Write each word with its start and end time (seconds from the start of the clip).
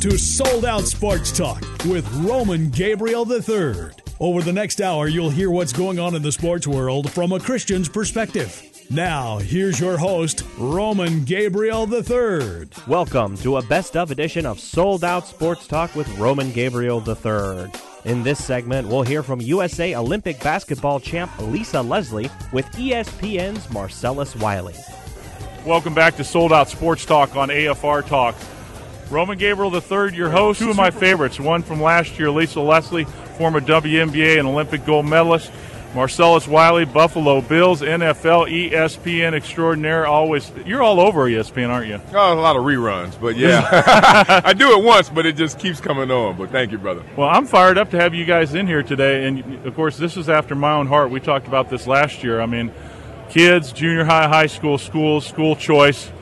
Welcome 0.00 0.18
to 0.18 0.24
Sold 0.24 0.64
Out 0.64 0.86
Sports 0.86 1.30
Talk 1.30 1.60
with 1.84 2.10
Roman 2.24 2.70
Gabriel 2.70 3.30
III. 3.30 3.90
Over 4.18 4.40
the 4.40 4.52
next 4.52 4.80
hour, 4.80 5.08
you'll 5.08 5.28
hear 5.28 5.50
what's 5.50 5.74
going 5.74 5.98
on 5.98 6.14
in 6.14 6.22
the 6.22 6.32
sports 6.32 6.66
world 6.66 7.10
from 7.10 7.32
a 7.32 7.38
Christian's 7.38 7.86
perspective. 7.86 8.62
Now, 8.88 9.36
here's 9.36 9.78
your 9.78 9.98
host, 9.98 10.42
Roman 10.56 11.24
Gabriel 11.24 11.86
III. 11.92 12.68
Welcome 12.86 13.36
to 13.38 13.58
a 13.58 13.62
best 13.62 13.94
of 13.94 14.10
edition 14.10 14.46
of 14.46 14.58
Sold 14.58 15.04
Out 15.04 15.26
Sports 15.26 15.66
Talk 15.66 15.94
with 15.94 16.08
Roman 16.16 16.50
Gabriel 16.50 17.04
III. 17.06 17.70
In 18.06 18.22
this 18.22 18.42
segment, 18.42 18.88
we'll 18.88 19.02
hear 19.02 19.22
from 19.22 19.42
USA 19.42 19.94
Olympic 19.96 20.42
basketball 20.42 20.98
champ 20.98 21.30
Lisa 21.40 21.82
Leslie 21.82 22.30
with 22.54 22.64
ESPN's 22.72 23.68
Marcellus 23.70 24.34
Wiley. 24.36 24.76
Welcome 25.66 25.92
back 25.92 26.16
to 26.16 26.24
Sold 26.24 26.54
Out 26.54 26.70
Sports 26.70 27.04
Talk 27.04 27.36
on 27.36 27.50
AFR 27.50 28.06
Talk. 28.06 28.34
Roman 29.10 29.36
Gabriel 29.36 29.74
III, 29.74 30.14
your 30.16 30.30
host. 30.30 30.60
Two 30.60 30.70
of 30.70 30.76
my 30.76 30.90
favorites. 30.90 31.40
One 31.40 31.62
from 31.62 31.82
last 31.82 32.18
year, 32.18 32.30
Lisa 32.30 32.60
Leslie, 32.60 33.04
former 33.36 33.60
WNBA 33.60 34.38
and 34.38 34.46
Olympic 34.46 34.86
gold 34.86 35.06
medalist. 35.06 35.50
Marcellus 35.94 36.46
Wiley, 36.46 36.84
Buffalo 36.84 37.40
Bills, 37.40 37.82
NFL, 37.82 38.70
ESPN 38.70 39.34
extraordinaire. 39.34 40.06
Always, 40.06 40.52
you're 40.64 40.82
all 40.82 41.00
over 41.00 41.28
ESPN, 41.28 41.68
aren't 41.68 41.88
you? 41.88 42.00
Oh, 42.14 42.32
a 42.32 42.34
lot 42.34 42.54
of 42.54 42.62
reruns, 42.62 43.20
but 43.20 43.36
yeah, 43.36 43.68
I 44.44 44.52
do 44.52 44.78
it 44.78 44.84
once, 44.84 45.08
but 45.08 45.26
it 45.26 45.34
just 45.34 45.58
keeps 45.58 45.80
coming 45.80 46.08
on. 46.12 46.36
But 46.36 46.50
thank 46.50 46.70
you, 46.70 46.78
brother. 46.78 47.02
Well, 47.16 47.28
I'm 47.28 47.44
fired 47.44 47.76
up 47.76 47.90
to 47.90 47.98
have 47.98 48.14
you 48.14 48.24
guys 48.24 48.54
in 48.54 48.68
here 48.68 48.84
today, 48.84 49.26
and 49.26 49.66
of 49.66 49.74
course, 49.74 49.96
this 49.96 50.16
is 50.16 50.28
after 50.28 50.54
my 50.54 50.74
own 50.74 50.86
heart. 50.86 51.10
We 51.10 51.18
talked 51.18 51.48
about 51.48 51.68
this 51.68 51.88
last 51.88 52.22
year. 52.22 52.40
I 52.40 52.46
mean, 52.46 52.72
kids, 53.28 53.72
junior 53.72 54.04
high, 54.04 54.28
high 54.28 54.46
school, 54.46 54.78
schools, 54.78 55.26
school 55.26 55.56
choice. 55.56 56.12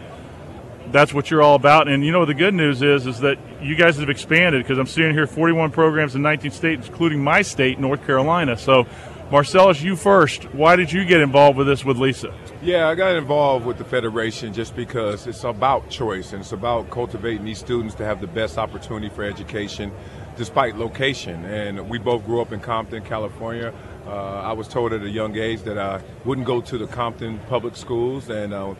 That's 0.93 1.13
what 1.13 1.31
you're 1.31 1.43
all 1.43 1.55
about. 1.55 1.89
And 1.89 2.05
you 2.05 2.13
know 2.13 2.25
the 2.25 2.35
good 2.35 2.55
news 2.55 2.83
is 2.83 3.07
is 3.07 3.21
that 3.21 3.39
you 3.63 3.75
guys 3.75 3.99
have 3.99 4.09
expanded 4.09 4.63
because 4.63 4.79
I'm 4.79 4.87
seeing 4.87 5.13
here 5.13 5.27
41 5.27 5.71
programs 5.71 6.15
in 6.15 6.23
19 6.23 6.51
states, 6.51 6.89
including 6.89 7.23
my 7.23 7.43
state, 7.43 7.79
North 7.79 8.05
Carolina. 8.07 8.57
So, 8.57 8.87
Marcellus, 9.31 9.83
you 9.83 9.97
first. 9.97 10.45
Why 10.55 10.77
did 10.77 10.91
you 10.91 11.05
get 11.05 11.21
involved 11.21 11.59
with 11.59 11.67
this 11.67 11.85
with 11.85 11.99
Lisa? 11.99 12.35
Yeah, 12.63 12.89
I 12.89 12.95
got 12.95 13.17
involved 13.17 13.67
with 13.67 13.77
the 13.77 13.85
federation 13.85 14.53
just 14.53 14.75
because 14.75 15.27
it's 15.27 15.45
about 15.45 15.91
choice 15.91 16.33
and 16.33 16.41
it's 16.41 16.53
about 16.53 16.91
cultivating 16.91 17.45
these 17.45 17.59
students 17.59 17.95
to 17.97 18.05
have 18.05 18.21
the 18.21 18.27
best 18.27 18.57
opportunity 18.57 19.15
for 19.15 19.23
education 19.25 19.93
despite 20.37 20.77
location. 20.77 21.45
And 21.45 21.89
we 21.89 21.99
both 21.99 22.25
grew 22.25 22.41
up 22.41 22.53
in 22.53 22.61
Compton, 22.61 23.03
California. 23.03 23.75
Uh, 24.07 24.41
I 24.41 24.53
was 24.53 24.69
told 24.69 24.95
at 24.95 25.03
a 25.03 25.11
young 25.11 25.37
age 25.37 25.63
that 25.63 25.77
I 25.77 26.01
wouldn't 26.25 26.47
go 26.47 26.63
to 26.63 26.79
the 26.79 26.87
Compton 26.87 27.39
public 27.49 27.77
schools, 27.77 28.31
and 28.31 28.55
uh, 28.55 28.75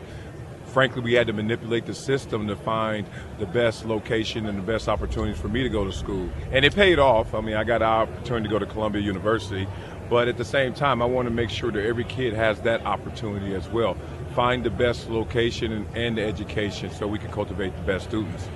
frankly, 0.69 1.01
we 1.01 1.13
had 1.13 1.27
to 1.27 1.33
manipulate 1.33 1.85
the 1.85 1.93
system 1.93 2.47
to 2.47 2.55
find 2.55 3.07
the 3.39 3.45
best 3.45 3.85
location 3.85 4.45
and 4.45 4.57
the 4.57 4.63
best 4.63 4.87
opportunities 4.87 5.39
for 5.39 5.49
me 5.49 5.63
to 5.63 5.69
go 5.69 5.83
to 5.83 5.91
school. 5.91 6.29
And 6.51 6.63
it 6.63 6.73
paid 6.75 6.99
off. 6.99 7.33
I 7.33 7.41
mean, 7.41 7.55
I 7.55 7.63
got 7.63 7.81
an 7.81 7.87
opportunity 7.87 8.47
to 8.47 8.49
go 8.49 8.59
to 8.59 8.65
Columbia 8.65 9.01
University, 9.01 9.67
but 10.09 10.27
at 10.27 10.37
the 10.37 10.45
same 10.45 10.73
time, 10.73 11.01
I 11.01 11.05
want 11.05 11.27
to 11.27 11.33
make 11.33 11.49
sure 11.49 11.71
that 11.71 11.85
every 11.85 12.05
kid 12.05 12.33
has 12.33 12.61
that 12.61 12.85
opportunity 12.85 13.53
as 13.55 13.67
well. 13.69 13.97
Find 14.35 14.63
the 14.63 14.69
best 14.69 15.09
location 15.09 15.71
and, 15.71 15.97
and 15.97 16.17
the 16.17 16.23
education 16.23 16.91
so 16.91 17.07
we 17.07 17.19
can 17.19 17.31
cultivate 17.31 17.75
the 17.75 17.83
best 17.83 18.05
students. 18.05 18.47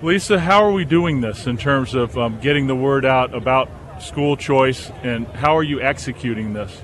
Lisa, 0.00 0.38
how 0.38 0.62
are 0.62 0.72
we 0.72 0.84
doing 0.84 1.20
this 1.20 1.46
in 1.46 1.56
terms 1.56 1.94
of 1.94 2.16
um, 2.16 2.38
getting 2.40 2.68
the 2.68 2.76
word 2.76 3.04
out 3.04 3.34
about 3.34 3.68
school 4.00 4.36
choice, 4.36 4.90
and 5.02 5.26
how 5.28 5.56
are 5.56 5.62
you 5.62 5.80
executing 5.80 6.52
this? 6.52 6.82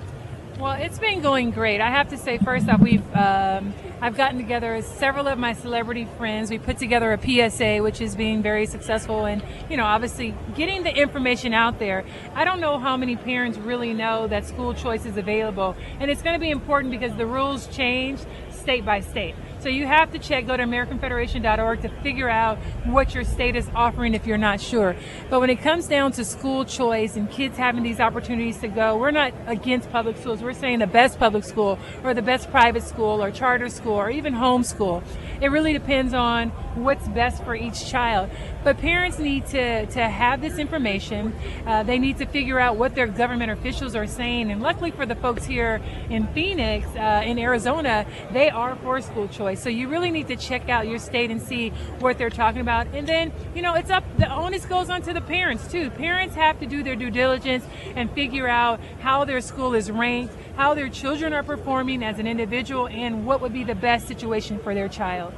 Well, 0.59 0.81
it's 0.81 1.01
been 1.01 1.21
going 1.21 1.51
great. 1.51 1.81
I 1.81 1.91
have 1.91 2.11
to 2.11 2.17
say, 2.17 2.39
first 2.39 2.69
off, 2.69 2.81
we've 2.81 3.03
um, 3.17 3.75
I've 4.01 4.17
gotten 4.17 4.39
together 4.39 4.81
several 4.83 5.27
of 5.27 5.37
my 5.37 5.53
celebrity 5.53 6.07
friends. 6.17 6.49
We 6.49 6.59
put 6.59 6.79
together 6.79 7.13
a 7.13 7.19
PSA, 7.51 7.83
which 7.83 8.01
is 8.01 8.15
being 8.15 8.41
very 8.41 8.67
successful, 8.67 9.25
and 9.25 9.43
you 9.69 9.77
know, 9.77 9.85
obviously, 9.85 10.33
getting 10.55 10.85
the 10.85 10.97
information 10.97 11.55
out 11.55 11.81
there. 11.81 12.05
I 12.37 12.45
don't 12.45 12.61
know 12.61 12.79
how 12.79 12.97
many 12.97 13.17
parents 13.17 13.59
really 13.59 13.95
know 13.95 14.29
that 14.29 14.47
school 14.47 14.75
choice 14.75 15.05
is 15.05 15.17
available, 15.17 15.75
and 15.99 16.09
it's 16.09 16.23
going 16.23 16.35
to 16.35 16.41
be 16.41 16.51
important 16.51 16.93
because 16.93 17.17
the 17.17 17.27
rules 17.27 17.67
change 17.67 18.21
state 18.51 18.85
by 18.85 19.01
state. 19.01 19.35
So 19.65 19.71
you 19.71 19.87
have 19.87 20.13
to 20.13 20.19
check, 20.19 20.47
go 20.47 20.59
to 20.59 20.63
AmericanFederation.org 20.65 21.81
to 21.81 21.89
figure 22.03 22.29
out 22.29 22.59
what 22.85 23.15
your 23.15 23.25
state 23.25 23.57
is 23.57 23.67
offering 23.75 24.13
if 24.13 24.27
you're 24.27 24.37
not 24.37 24.61
sure. 24.61 24.95
But 25.31 25.41
when 25.41 25.49
it 25.49 25.63
comes 25.63 25.89
down 25.89 26.13
to 26.13 26.25
school 26.27 26.67
choice 26.67 27.17
and 27.17 27.31
kids 27.31 27.57
having 27.57 27.83
these 27.83 27.99
opportunities 27.99 28.59
to 28.59 28.69
go, 28.69 28.99
we're 28.99 29.11
not 29.11 29.33
against 29.47 29.91
public 29.91 30.19
schools. 30.19 30.43
We're 30.43 30.53
saying 30.53 30.81
the 30.81 30.87
best 30.87 31.19
public 31.19 31.45
school 31.45 31.79
or 32.03 32.13
the 32.13 32.21
best 32.21 32.51
private 32.51 32.83
school 32.83 33.25
or 33.25 33.31
charter 33.31 33.71
school 33.71 33.95
or 33.95 34.11
even 34.11 34.35
homeschool. 34.35 35.03
It 35.41 35.49
really 35.49 35.73
depends 35.73 36.13
on 36.13 36.51
what's 36.75 37.09
best 37.09 37.43
for 37.43 37.55
each 37.55 37.89
child. 37.89 38.29
But 38.65 38.79
parents 38.79 39.19
need 39.19 39.47
to, 39.49 39.87
to 39.87 40.09
have 40.09 40.41
this 40.41 40.59
information. 40.59 41.35
Uh, 41.67 41.83
they 41.83 41.99
need 41.99 42.17
to 42.19 42.27
figure 42.27 42.59
out 42.59 42.77
what 42.77 42.95
their 42.95 43.07
government 43.07 43.51
officials 43.51 43.95
are 43.95 44.07
saying. 44.07 44.51
And 44.51 44.63
luckily 44.63 44.91
for 44.91 45.05
the 45.05 45.15
folks 45.15 45.45
here 45.45 45.83
in 46.09 46.27
Phoenix, 46.29 46.89
uh, 46.97 47.23
in 47.25 47.39
Arizona, 47.39 48.07
they 48.33 48.49
are 48.49 48.75
for 48.77 49.01
school 49.03 49.29
choice. 49.29 49.63
So 49.63 49.69
you 49.69 49.89
really 49.89 50.11
need 50.11 50.29
to 50.29 50.37
check 50.37 50.71
out 50.71 50.89
your 50.89 50.99
state 50.99 51.31
and 51.31 51.43
see 51.43 51.71
what 52.01 52.17
they're 52.17 52.31
talking 52.31 52.63
about. 52.63 52.87
And 52.95 53.07
then, 53.07 53.33
you 53.55 53.61
know, 53.61 53.75
it's 53.75 53.91
up, 53.91 54.03
the 54.17 54.33
onus 54.33 54.65
goes 54.65 54.89
on 54.89 55.03
to 55.03 55.13
the 55.13 55.21
parents 55.21 55.71
too. 55.71 55.91
Parents 55.91 56.35
have 56.35 56.59
to 56.61 56.67
do 56.67 56.83
their 56.83 56.97
due 56.97 57.11
diligence 57.11 57.65
and 57.95 58.11
figure 58.13 58.49
out 58.49 58.81
how 59.01 59.27
their 59.27 59.43
school 59.43 59.75
is 59.75 59.91
ranked, 59.91 60.35
how 60.57 60.73
their 60.73 60.89
children 60.89 61.35
are 61.35 61.43
performing 61.43 62.03
as 62.03 62.19
an 62.19 62.27
individual, 62.27 62.89
and 62.89 63.27
what 63.27 63.43
would 63.43 63.53
be 63.53 63.65
the 63.65 63.75
best 63.75 64.09
situation 64.09 64.59
for 64.59 64.75
their 64.75 64.89
child. 64.89 65.35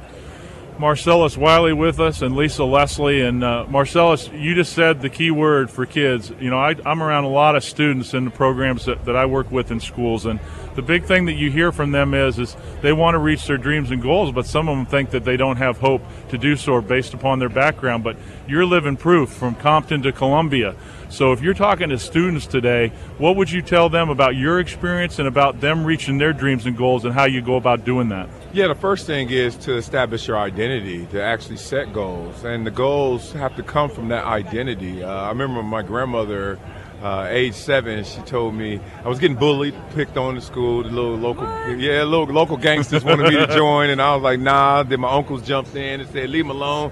Marcellus 0.79 1.35
Wiley 1.35 1.73
with 1.73 1.99
us 1.99 2.21
and 2.21 2.35
Lisa 2.35 2.63
Leslie. 2.63 3.21
And 3.21 3.43
uh, 3.43 3.65
Marcellus, 3.67 4.29
you 4.29 4.55
just 4.55 4.73
said 4.73 5.01
the 5.01 5.09
key 5.09 5.31
word 5.31 5.69
for 5.69 5.85
kids. 5.85 6.31
You 6.39 6.49
know, 6.49 6.59
I, 6.59 6.75
am 6.85 7.01
around 7.01 7.23
a 7.23 7.29
lot 7.29 7.55
of 7.55 7.63
students 7.63 8.13
in 8.13 8.25
the 8.25 8.31
programs 8.31 8.85
that, 8.85 9.05
that 9.05 9.15
I 9.15 9.25
work 9.25 9.51
with 9.51 9.71
in 9.71 9.79
schools, 9.79 10.25
and 10.25 10.39
the 10.77 10.83
big 10.83 11.05
thing 11.05 11.25
that 11.25 11.33
you 11.33 11.49
hear 11.49 11.71
from 11.71 11.91
them 11.91 12.13
is 12.13 12.37
is 12.37 12.55
they 12.81 12.93
want 12.93 13.15
to 13.15 13.17
reach 13.17 13.47
their 13.47 13.57
dreams 13.57 13.89
and 13.89 13.99
goals, 13.99 14.31
but 14.31 14.45
some 14.45 14.69
of 14.69 14.77
them 14.77 14.85
think 14.85 15.09
that 15.09 15.25
they 15.25 15.35
don't 15.35 15.57
have 15.57 15.79
hope 15.79 16.03
to 16.29 16.37
do 16.37 16.55
so 16.55 16.79
based 16.81 17.15
upon 17.15 17.39
their 17.39 17.49
background. 17.49 18.03
But 18.03 18.15
you're 18.47 18.65
living 18.65 18.95
proof 18.95 19.31
from 19.31 19.55
Compton 19.55 20.03
to 20.03 20.11
Columbia. 20.11 20.75
So 21.09 21.31
if 21.31 21.41
you're 21.41 21.53
talking 21.53 21.89
to 21.89 21.97
students 21.97 22.45
today, 22.45 22.89
what 23.17 23.37
would 23.37 23.49
you 23.49 23.61
tell 23.61 23.87
them 23.87 24.09
about 24.09 24.35
your 24.35 24.59
experience 24.59 25.19
and 25.19 25.27
about 25.27 25.61
them 25.61 25.85
reaching 25.85 26.17
their 26.17 26.33
dreams 26.33 26.65
and 26.65 26.77
goals 26.77 27.05
and 27.05 27.13
how 27.13 27.25
you 27.25 27.41
go 27.41 27.55
about 27.55 27.85
doing 27.85 28.09
that? 28.09 28.29
Yeah, 28.51 28.67
the 28.67 28.75
first 28.75 29.05
thing 29.05 29.29
is 29.29 29.55
to 29.57 29.75
establish 29.75 30.27
your 30.27 30.37
identity, 30.37 31.05
to 31.07 31.21
actually 31.21 31.57
set 31.57 31.93
goals. 31.93 32.43
And 32.43 32.65
the 32.65 32.71
goals 32.71 33.31
have 33.33 33.55
to 33.55 33.63
come 33.63 33.89
from 33.89 34.09
that 34.09 34.25
identity. 34.25 35.01
Uh, 35.03 35.09
I 35.09 35.29
remember 35.29 35.63
my 35.63 35.81
grandmother, 35.81 36.59
uh, 37.01 37.27
age 37.29 37.53
seven, 37.53 38.03
she 38.03 38.19
told 38.21 38.55
me 38.55 38.79
I 39.05 39.07
was 39.07 39.19
getting 39.19 39.37
bullied, 39.37 39.75
picked 39.93 40.17
on 40.17 40.35
in 40.35 40.41
school. 40.41 40.83
The 40.83 40.89
little 40.89 41.15
local, 41.15 41.45
yeah, 41.77 42.03
little 42.03 42.25
local 42.25 42.57
gangsters 42.57 43.05
wanted 43.05 43.31
me 43.31 43.37
to 43.37 43.47
join, 43.55 43.89
and 43.91 44.01
I 44.01 44.13
was 44.13 44.23
like, 44.23 44.39
nah. 44.39 44.83
Then 44.83 45.01
my 45.01 45.11
uncles 45.11 45.41
jumped 45.41 45.75
in 45.75 46.01
and 46.01 46.09
said, 46.09 46.29
leave 46.29 46.45
him 46.45 46.51
alone. 46.51 46.91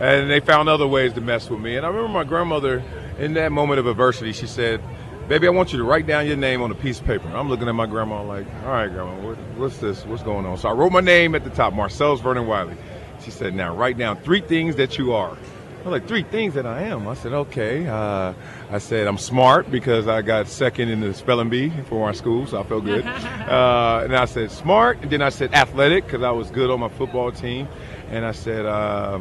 And 0.00 0.28
they 0.28 0.40
found 0.40 0.68
other 0.68 0.88
ways 0.88 1.12
to 1.14 1.20
mess 1.20 1.48
with 1.48 1.60
me. 1.60 1.76
And 1.76 1.86
I 1.86 1.88
remember 1.88 2.08
my 2.08 2.24
grandmother, 2.24 2.82
in 3.18 3.34
that 3.34 3.52
moment 3.52 3.80
of 3.80 3.86
adversity, 3.86 4.32
she 4.32 4.46
said, 4.46 4.80
baby, 5.28 5.46
I 5.46 5.50
want 5.50 5.72
you 5.72 5.78
to 5.78 5.84
write 5.84 6.06
down 6.06 6.26
your 6.26 6.36
name 6.36 6.62
on 6.62 6.70
a 6.70 6.74
piece 6.74 7.00
of 7.00 7.06
paper. 7.06 7.28
I'm 7.28 7.48
looking 7.48 7.68
at 7.68 7.74
my 7.74 7.86
grandma 7.86 8.22
like, 8.22 8.46
all 8.64 8.70
right, 8.70 8.88
grandma, 8.88 9.14
what, 9.20 9.36
what's 9.56 9.78
this? 9.78 10.04
What's 10.04 10.22
going 10.22 10.46
on? 10.46 10.58
So 10.58 10.68
I 10.68 10.72
wrote 10.72 10.92
my 10.92 11.00
name 11.00 11.34
at 11.34 11.44
the 11.44 11.50
top, 11.50 11.72
Marcellus 11.72 12.20
Vernon 12.20 12.46
Wiley. 12.46 12.76
She 13.22 13.30
said, 13.30 13.54
now 13.54 13.74
write 13.74 13.96
down 13.96 14.18
three 14.18 14.40
things 14.40 14.76
that 14.76 14.98
you 14.98 15.12
are. 15.12 15.36
I 15.84 15.88
was 15.88 16.00
like, 16.00 16.08
three 16.08 16.22
things 16.22 16.54
that 16.54 16.64
I 16.64 16.84
am. 16.84 17.06
I 17.06 17.12
said, 17.12 17.34
okay. 17.34 17.86
Uh, 17.86 18.32
I 18.70 18.78
said, 18.78 19.06
I'm 19.06 19.18
smart 19.18 19.70
because 19.70 20.08
I 20.08 20.22
got 20.22 20.48
second 20.48 20.88
in 20.88 21.00
the 21.00 21.12
spelling 21.12 21.50
bee 21.50 21.70
for 21.88 22.06
our 22.06 22.14
school, 22.14 22.46
so 22.46 22.58
I 22.58 22.62
felt 22.64 22.86
good. 22.86 23.04
uh, 23.06 24.00
and 24.02 24.16
I 24.16 24.24
said, 24.24 24.50
smart. 24.50 25.02
And 25.02 25.10
then 25.10 25.20
I 25.20 25.28
said, 25.28 25.52
athletic 25.52 26.06
because 26.06 26.22
I 26.22 26.30
was 26.30 26.50
good 26.50 26.70
on 26.70 26.80
my 26.80 26.88
football 26.88 27.32
team. 27.32 27.68
And 28.08 28.24
I 28.24 28.32
said, 28.32 28.64
uh, 28.64 29.20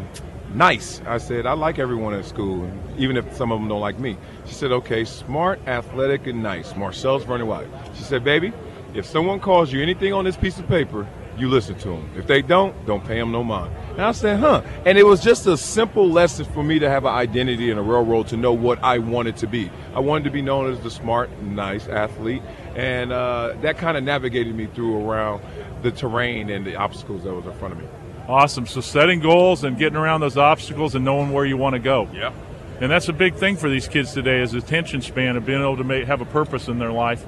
nice. 0.53 1.01
I 1.05 1.17
said, 1.17 1.45
I 1.45 1.53
like 1.53 1.79
everyone 1.79 2.13
at 2.13 2.25
school, 2.25 2.69
even 2.97 3.17
if 3.17 3.35
some 3.35 3.51
of 3.51 3.59
them 3.59 3.67
don't 3.67 3.81
like 3.81 3.99
me. 3.99 4.17
She 4.45 4.53
said, 4.53 4.71
okay, 4.71 5.05
smart, 5.05 5.59
athletic, 5.67 6.27
and 6.27 6.41
nice. 6.43 6.75
Marcellus 6.75 7.23
Vernon 7.23 7.47
Wiley. 7.47 7.67
She 7.95 8.03
said, 8.03 8.23
baby, 8.23 8.53
if 8.93 9.05
someone 9.05 9.39
calls 9.39 9.71
you 9.71 9.81
anything 9.81 10.13
on 10.13 10.25
this 10.25 10.37
piece 10.37 10.59
of 10.59 10.67
paper, 10.67 11.07
you 11.37 11.49
listen 11.49 11.75
to 11.79 11.89
them. 11.89 12.11
If 12.15 12.27
they 12.27 12.41
don't, 12.41 12.85
don't 12.85 13.03
pay 13.03 13.17
them 13.17 13.31
no 13.31 13.43
mind. 13.43 13.73
And 13.91 14.01
I 14.01 14.11
said, 14.11 14.39
huh. 14.39 14.61
And 14.85 14.97
it 14.97 15.05
was 15.05 15.21
just 15.23 15.47
a 15.47 15.57
simple 15.57 16.07
lesson 16.07 16.45
for 16.45 16.63
me 16.63 16.79
to 16.79 16.89
have 16.89 17.05
an 17.05 17.13
identity 17.13 17.71
in 17.71 17.77
a 17.77 17.81
railroad 17.81 18.27
to 18.27 18.37
know 18.37 18.53
what 18.53 18.83
I 18.83 18.99
wanted 18.99 19.37
to 19.37 19.47
be. 19.47 19.71
I 19.95 19.99
wanted 19.99 20.25
to 20.25 20.29
be 20.29 20.41
known 20.41 20.71
as 20.71 20.79
the 20.81 20.91
smart, 20.91 21.31
nice 21.41 21.87
athlete. 21.87 22.43
And 22.75 23.11
uh, 23.11 23.55
that 23.61 23.77
kind 23.77 23.97
of 23.97 24.03
navigated 24.03 24.55
me 24.55 24.67
through 24.67 25.07
around 25.07 25.43
the 25.81 25.91
terrain 25.91 26.49
and 26.49 26.65
the 26.65 26.75
obstacles 26.75 27.23
that 27.23 27.33
was 27.33 27.45
in 27.45 27.53
front 27.53 27.73
of 27.73 27.79
me. 27.79 27.87
Awesome. 28.27 28.65
So 28.65 28.81
setting 28.81 29.19
goals 29.19 29.63
and 29.63 29.77
getting 29.77 29.97
around 29.97 30.21
those 30.21 30.37
obstacles 30.37 30.95
and 30.95 31.03
knowing 31.03 31.31
where 31.31 31.45
you 31.45 31.57
want 31.57 31.73
to 31.73 31.79
go. 31.79 32.09
Yeah. 32.13 32.33
And 32.79 32.91
that's 32.91 33.07
a 33.07 33.13
big 33.13 33.35
thing 33.35 33.55
for 33.55 33.69
these 33.69 33.87
kids 33.87 34.13
today 34.13 34.41
is 34.41 34.53
attention 34.53 35.01
span 35.01 35.37
of 35.37 35.45
being 35.45 35.61
able 35.61 35.77
to 35.77 35.83
make, 35.83 36.05
have 36.05 36.21
a 36.21 36.25
purpose 36.25 36.67
in 36.67 36.79
their 36.79 36.91
life. 36.91 37.25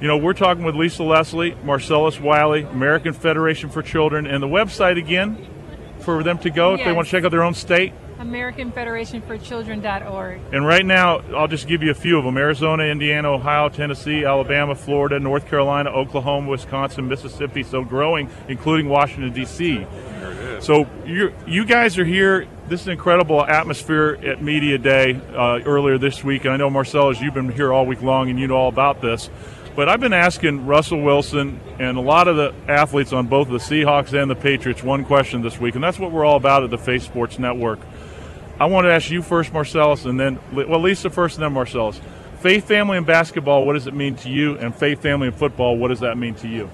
You 0.00 0.08
know, 0.08 0.16
we're 0.16 0.34
talking 0.34 0.64
with 0.64 0.74
Lisa 0.74 1.02
Leslie, 1.02 1.56
Marcellus 1.64 2.20
Wiley, 2.20 2.62
American 2.62 3.12
Federation 3.12 3.70
for 3.70 3.82
Children, 3.82 4.26
and 4.26 4.42
the 4.42 4.48
website 4.48 4.98
again 4.98 5.46
for 6.00 6.22
them 6.22 6.38
to 6.38 6.50
go 6.50 6.72
yes. 6.72 6.80
if 6.80 6.86
they 6.86 6.92
want 6.92 7.06
to 7.06 7.10
check 7.10 7.24
out 7.24 7.30
their 7.30 7.44
own 7.44 7.54
state. 7.54 7.92
AmericanFederationForChildren.org. 8.18 10.40
And 10.52 10.66
right 10.66 10.84
now, 10.84 11.18
I'll 11.34 11.48
just 11.48 11.66
give 11.66 11.82
you 11.82 11.90
a 11.90 11.94
few 11.94 12.18
of 12.18 12.24
them 12.24 12.36
Arizona, 12.36 12.84
Indiana, 12.84 13.32
Ohio, 13.32 13.68
Tennessee, 13.68 14.24
Alabama, 14.24 14.74
Florida, 14.74 15.18
North 15.18 15.48
Carolina, 15.48 15.90
Oklahoma, 15.90 16.50
Wisconsin, 16.50 17.08
Mississippi, 17.08 17.62
so 17.62 17.82
growing, 17.82 18.30
including 18.48 18.88
Washington, 18.88 19.32
D.C. 19.32 19.86
So 20.60 20.86
you 21.04 21.32
you 21.46 21.64
guys 21.64 21.98
are 21.98 22.04
here. 22.04 22.46
This 22.68 22.82
is 22.82 22.86
an 22.86 22.92
incredible 22.94 23.44
atmosphere 23.44 24.18
at 24.24 24.42
Media 24.42 24.78
Day 24.78 25.20
uh, 25.34 25.60
earlier 25.64 25.98
this 25.98 26.24
week, 26.24 26.44
and 26.44 26.54
I 26.54 26.56
know 26.56 26.70
Marcellus, 26.70 27.20
you've 27.20 27.34
been 27.34 27.52
here 27.52 27.72
all 27.72 27.84
week 27.84 28.02
long, 28.02 28.30
and 28.30 28.38
you 28.38 28.46
know 28.46 28.56
all 28.56 28.68
about 28.68 29.02
this. 29.02 29.28
But 29.76 29.88
I've 29.88 30.00
been 30.00 30.12
asking 30.12 30.66
Russell 30.66 31.02
Wilson 31.02 31.60
and 31.80 31.98
a 31.98 32.00
lot 32.00 32.28
of 32.28 32.36
the 32.36 32.54
athletes 32.68 33.12
on 33.12 33.26
both 33.26 33.48
the 33.48 33.58
Seahawks 33.58 34.12
and 34.12 34.30
the 34.30 34.36
Patriots 34.36 34.82
one 34.82 35.04
question 35.04 35.42
this 35.42 35.58
week, 35.60 35.74
and 35.74 35.82
that's 35.82 35.98
what 35.98 36.12
we're 36.12 36.24
all 36.24 36.36
about 36.36 36.62
at 36.62 36.70
the 36.70 36.78
Faith 36.78 37.02
Sports 37.02 37.38
Network. 37.38 37.80
I 38.60 38.66
want 38.66 38.86
to 38.86 38.92
ask 38.92 39.10
you 39.10 39.20
first, 39.20 39.52
Marcellus, 39.52 40.04
and 40.04 40.18
then 40.18 40.38
well, 40.52 40.80
Lisa 40.80 41.10
first, 41.10 41.36
and 41.36 41.44
then 41.44 41.52
Marcellus. 41.52 42.00
Faith, 42.38 42.68
family, 42.68 42.98
and 42.98 43.06
basketball. 43.06 43.64
What 43.66 43.72
does 43.72 43.86
it 43.86 43.94
mean 43.94 44.14
to 44.16 44.28
you? 44.28 44.56
And 44.58 44.74
faith, 44.74 45.02
family, 45.02 45.28
and 45.28 45.36
football. 45.36 45.76
What 45.76 45.88
does 45.88 46.00
that 46.00 46.16
mean 46.18 46.34
to 46.36 46.48
you? 46.48 46.70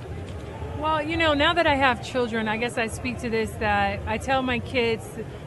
You 1.07 1.17
know, 1.17 1.33
now 1.33 1.55
that 1.55 1.67
I 1.67 1.77
have 1.77 2.05
children, 2.05 2.47
I 2.47 2.59
guess 2.59 2.77
I 2.77 2.89
speak 2.89 3.21
to 3.21 3.31
this 3.31 3.51
that 3.53 4.01
I 4.07 4.19
tell 4.19 4.43
my 4.43 4.59
kids, 4.59 5.03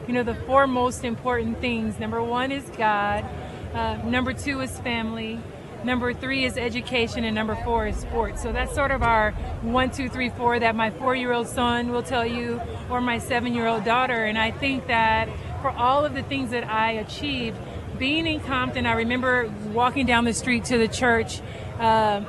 you 0.08 0.12
know, 0.12 0.24
the 0.24 0.34
four 0.34 0.66
most 0.66 1.04
important 1.04 1.60
things. 1.60 2.00
Number 2.00 2.20
one 2.20 2.50
is 2.50 2.64
God. 2.76 3.24
Uh, 3.72 3.96
number 3.98 4.32
two 4.32 4.60
is 4.62 4.76
family. 4.80 5.38
Number 5.84 6.12
three 6.12 6.44
is 6.44 6.56
education, 6.56 7.22
and 7.22 7.36
number 7.36 7.54
four 7.54 7.86
is 7.86 7.96
sports. 7.96 8.42
So 8.42 8.50
that's 8.50 8.74
sort 8.74 8.90
of 8.90 9.04
our 9.04 9.30
one, 9.62 9.90
two, 9.90 10.08
three, 10.08 10.28
four 10.30 10.58
that 10.58 10.74
my 10.74 10.90
four 10.90 11.14
year 11.14 11.32
old 11.32 11.46
son 11.46 11.92
will 11.92 12.02
tell 12.02 12.26
you, 12.26 12.60
or 12.90 13.00
my 13.00 13.18
seven 13.18 13.54
year 13.54 13.68
old 13.68 13.84
daughter. 13.84 14.24
And 14.24 14.36
I 14.36 14.50
think 14.50 14.88
that 14.88 15.28
for 15.62 15.70
all 15.70 16.04
of 16.04 16.14
the 16.14 16.24
things 16.24 16.50
that 16.50 16.68
I 16.68 16.92
achieved, 16.92 17.56
being 17.96 18.26
in 18.26 18.40
Compton, 18.40 18.86
I 18.86 18.94
remember 18.94 19.52
walking 19.72 20.04
down 20.04 20.24
the 20.24 20.34
street 20.34 20.64
to 20.66 20.78
the 20.78 20.88
church. 20.88 21.40
Uh, 21.78 22.22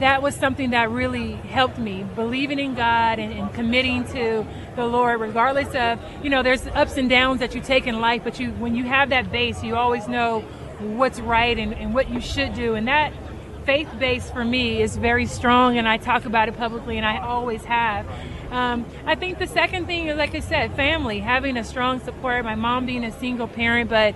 that 0.00 0.22
was 0.22 0.34
something 0.34 0.70
that 0.70 0.90
really 0.90 1.32
helped 1.32 1.78
me 1.78 2.04
believing 2.14 2.58
in 2.58 2.74
god 2.74 3.18
and, 3.18 3.32
and, 3.32 3.52
committing 3.54 4.04
to 4.04 4.46
the 4.76 4.84
lord 4.84 5.20
regardless 5.20 5.74
of 5.74 6.00
you 6.22 6.30
know 6.30 6.42
there's 6.42 6.66
ups 6.68 6.96
and 6.96 7.08
downs 7.08 7.40
that 7.40 7.54
you 7.54 7.60
take 7.60 7.86
in 7.86 8.00
life 8.00 8.22
but 8.24 8.40
you 8.40 8.50
when 8.52 8.74
you 8.74 8.84
have 8.84 9.10
that 9.10 9.30
base 9.30 9.62
you 9.62 9.76
always 9.76 10.08
know 10.08 10.44
what's 10.80 11.20
right 11.20 11.58
and, 11.58 11.74
and 11.74 11.94
what 11.94 12.10
you 12.10 12.20
should 12.20 12.54
do. 12.54 12.74
And 12.74 12.88
that 12.88 13.12
faith 13.64 13.88
base 13.98 14.30
for 14.30 14.44
me 14.44 14.82
is 14.82 14.94
very 14.94 15.24
strong 15.24 15.78
and 15.78 15.88
i 15.88 15.96
talk 15.96 16.26
about 16.26 16.50
it 16.50 16.56
publicly 16.58 16.98
and 16.98 17.06
i 17.06 17.16
always 17.16 17.64
have 17.64 18.06
um, 18.54 18.86
I 19.04 19.16
think 19.16 19.40
the 19.40 19.48
second 19.48 19.86
thing 19.86 20.16
like 20.16 20.32
I 20.32 20.38
said, 20.38 20.76
family, 20.76 21.18
having 21.18 21.56
a 21.56 21.64
strong 21.64 21.98
support. 21.98 22.44
My 22.44 22.54
mom 22.54 22.86
being 22.86 23.04
a 23.04 23.10
single 23.18 23.48
parent, 23.48 23.90
but 23.90 24.14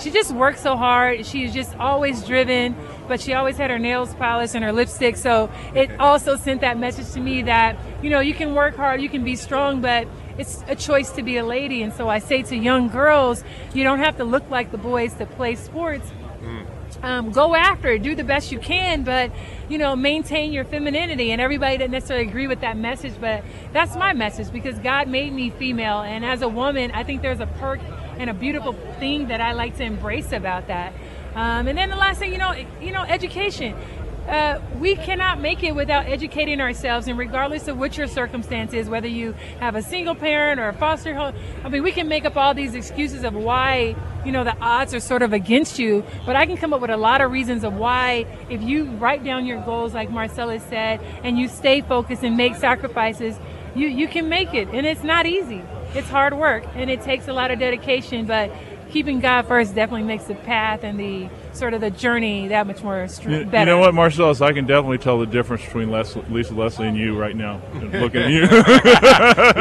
she 0.00 0.12
just 0.12 0.30
worked 0.32 0.60
so 0.60 0.76
hard. 0.76 1.26
She's 1.26 1.52
just 1.52 1.74
always 1.76 2.24
driven, 2.24 2.76
but 3.08 3.20
she 3.20 3.34
always 3.34 3.56
had 3.56 3.68
her 3.68 3.80
nails 3.80 4.14
polished 4.14 4.54
and 4.54 4.62
her 4.62 4.72
lipstick. 4.72 5.16
So 5.16 5.50
it 5.74 5.90
also 5.98 6.36
sent 6.36 6.60
that 6.60 6.78
message 6.78 7.10
to 7.14 7.20
me 7.20 7.42
that, 7.42 7.76
you 8.00 8.10
know, 8.10 8.20
you 8.20 8.32
can 8.32 8.54
work 8.54 8.76
hard, 8.76 9.02
you 9.02 9.08
can 9.08 9.24
be 9.24 9.34
strong, 9.34 9.80
but 9.80 10.06
it's 10.38 10.62
a 10.68 10.76
choice 10.76 11.10
to 11.12 11.24
be 11.24 11.36
a 11.38 11.44
lady. 11.44 11.82
And 11.82 11.92
so 11.92 12.08
I 12.08 12.20
say 12.20 12.42
to 12.44 12.56
young 12.56 12.88
girls, 12.88 13.42
you 13.74 13.82
don't 13.82 13.98
have 13.98 14.16
to 14.18 14.24
look 14.24 14.48
like 14.50 14.70
the 14.70 14.78
boys 14.78 15.14
to 15.14 15.26
play 15.26 15.56
sports. 15.56 16.06
Mm 16.40 16.66
um, 17.02 17.30
go 17.30 17.54
after 17.54 17.88
it, 17.88 18.02
do 18.02 18.14
the 18.14 18.24
best 18.24 18.52
you 18.52 18.58
can, 18.58 19.04
but 19.04 19.30
you 19.70 19.78
know, 19.78 19.94
maintain 19.94 20.52
your 20.52 20.64
femininity. 20.64 21.30
And 21.30 21.40
everybody 21.40 21.78
doesn't 21.78 21.92
necessarily 21.92 22.28
agree 22.28 22.48
with 22.48 22.60
that 22.60 22.76
message, 22.76 23.14
but 23.20 23.44
that's 23.72 23.94
my 23.94 24.12
message 24.12 24.52
because 24.52 24.78
God 24.80 25.08
made 25.08 25.32
me 25.32 25.50
female, 25.50 26.00
and 26.00 26.24
as 26.24 26.42
a 26.42 26.48
woman, 26.48 26.90
I 26.90 27.04
think 27.04 27.22
there's 27.22 27.40
a 27.40 27.46
perk 27.46 27.80
and 28.18 28.28
a 28.28 28.34
beautiful 28.34 28.72
thing 28.98 29.28
that 29.28 29.40
I 29.40 29.52
like 29.52 29.76
to 29.76 29.84
embrace 29.84 30.32
about 30.32 30.66
that. 30.66 30.92
Um, 31.34 31.68
and 31.68 31.78
then 31.78 31.88
the 31.88 31.96
last 31.96 32.18
thing, 32.18 32.32
you 32.32 32.38
know, 32.38 32.52
you 32.82 32.92
know, 32.92 33.02
education. 33.02 33.76
Uh, 34.28 34.60
we 34.78 34.94
cannot 34.94 35.40
make 35.40 35.64
it 35.64 35.74
without 35.74 36.06
educating 36.06 36.60
ourselves, 36.60 37.08
and 37.08 37.18
regardless 37.18 37.66
of 37.66 37.78
what 37.78 37.96
your 37.96 38.06
circumstance 38.06 38.72
is, 38.72 38.88
whether 38.88 39.08
you 39.08 39.32
have 39.58 39.74
a 39.74 39.82
single 39.82 40.14
parent 40.14 40.60
or 40.60 40.68
a 40.68 40.74
foster 40.74 41.14
home, 41.14 41.34
I 41.64 41.68
mean, 41.68 41.82
we 41.82 41.90
can 41.90 42.06
make 42.06 42.24
up 42.24 42.36
all 42.36 42.54
these 42.54 42.74
excuses 42.74 43.24
of 43.24 43.34
why, 43.34 43.96
you 44.24 44.32
know, 44.32 44.44
the 44.44 44.56
odds 44.58 44.94
are 44.94 45.00
sort 45.00 45.22
of 45.22 45.32
against 45.32 45.78
you, 45.78 46.04
but 46.26 46.36
I 46.36 46.46
can 46.46 46.56
come 46.56 46.72
up 46.72 46.80
with 46.80 46.90
a 46.90 46.96
lot 46.96 47.20
of 47.20 47.30
reasons 47.30 47.64
of 47.64 47.74
why, 47.74 48.26
if 48.48 48.62
you 48.62 48.84
write 48.92 49.24
down 49.24 49.46
your 49.46 49.60
goals, 49.62 49.94
like 49.94 50.10
Marcellus 50.10 50.62
said, 50.64 51.00
and 51.22 51.38
you 51.38 51.48
stay 51.48 51.80
focused 51.80 52.22
and 52.22 52.36
make 52.36 52.56
sacrifices, 52.56 53.36
you, 53.74 53.88
you 53.88 54.08
can 54.08 54.28
make 54.28 54.54
it. 54.54 54.68
And 54.68 54.86
it's 54.86 55.04
not 55.04 55.26
easy. 55.26 55.62
It's 55.94 56.08
hard 56.08 56.34
work, 56.34 56.64
and 56.74 56.88
it 56.90 57.02
takes 57.02 57.28
a 57.28 57.32
lot 57.32 57.50
of 57.50 57.58
dedication, 57.58 58.26
but 58.26 58.52
keeping 58.90 59.20
God 59.20 59.46
first 59.46 59.74
definitely 59.74 60.06
makes 60.06 60.24
the 60.24 60.34
path 60.34 60.84
and 60.84 60.98
the 60.98 61.28
sort 61.56 61.74
of 61.74 61.80
the 61.80 61.90
journey 61.90 62.48
that 62.48 62.66
much 62.66 62.82
more 62.82 63.06
str- 63.08 63.30
you, 63.30 63.44
better. 63.44 63.70
You 63.70 63.76
know 63.76 63.78
what, 63.78 63.94
Marcellus? 63.94 64.40
I 64.40 64.52
can 64.52 64.66
definitely 64.66 64.98
tell 64.98 65.18
the 65.18 65.26
difference 65.26 65.64
between 65.64 65.90
Leslie, 65.90 66.24
Lisa 66.30 66.54
Leslie 66.54 66.88
and 66.88 66.96
you 66.96 67.18
right 67.18 67.36
now. 67.36 67.60
Looking 67.74 68.22
at 68.22 68.30
you. 68.30 68.42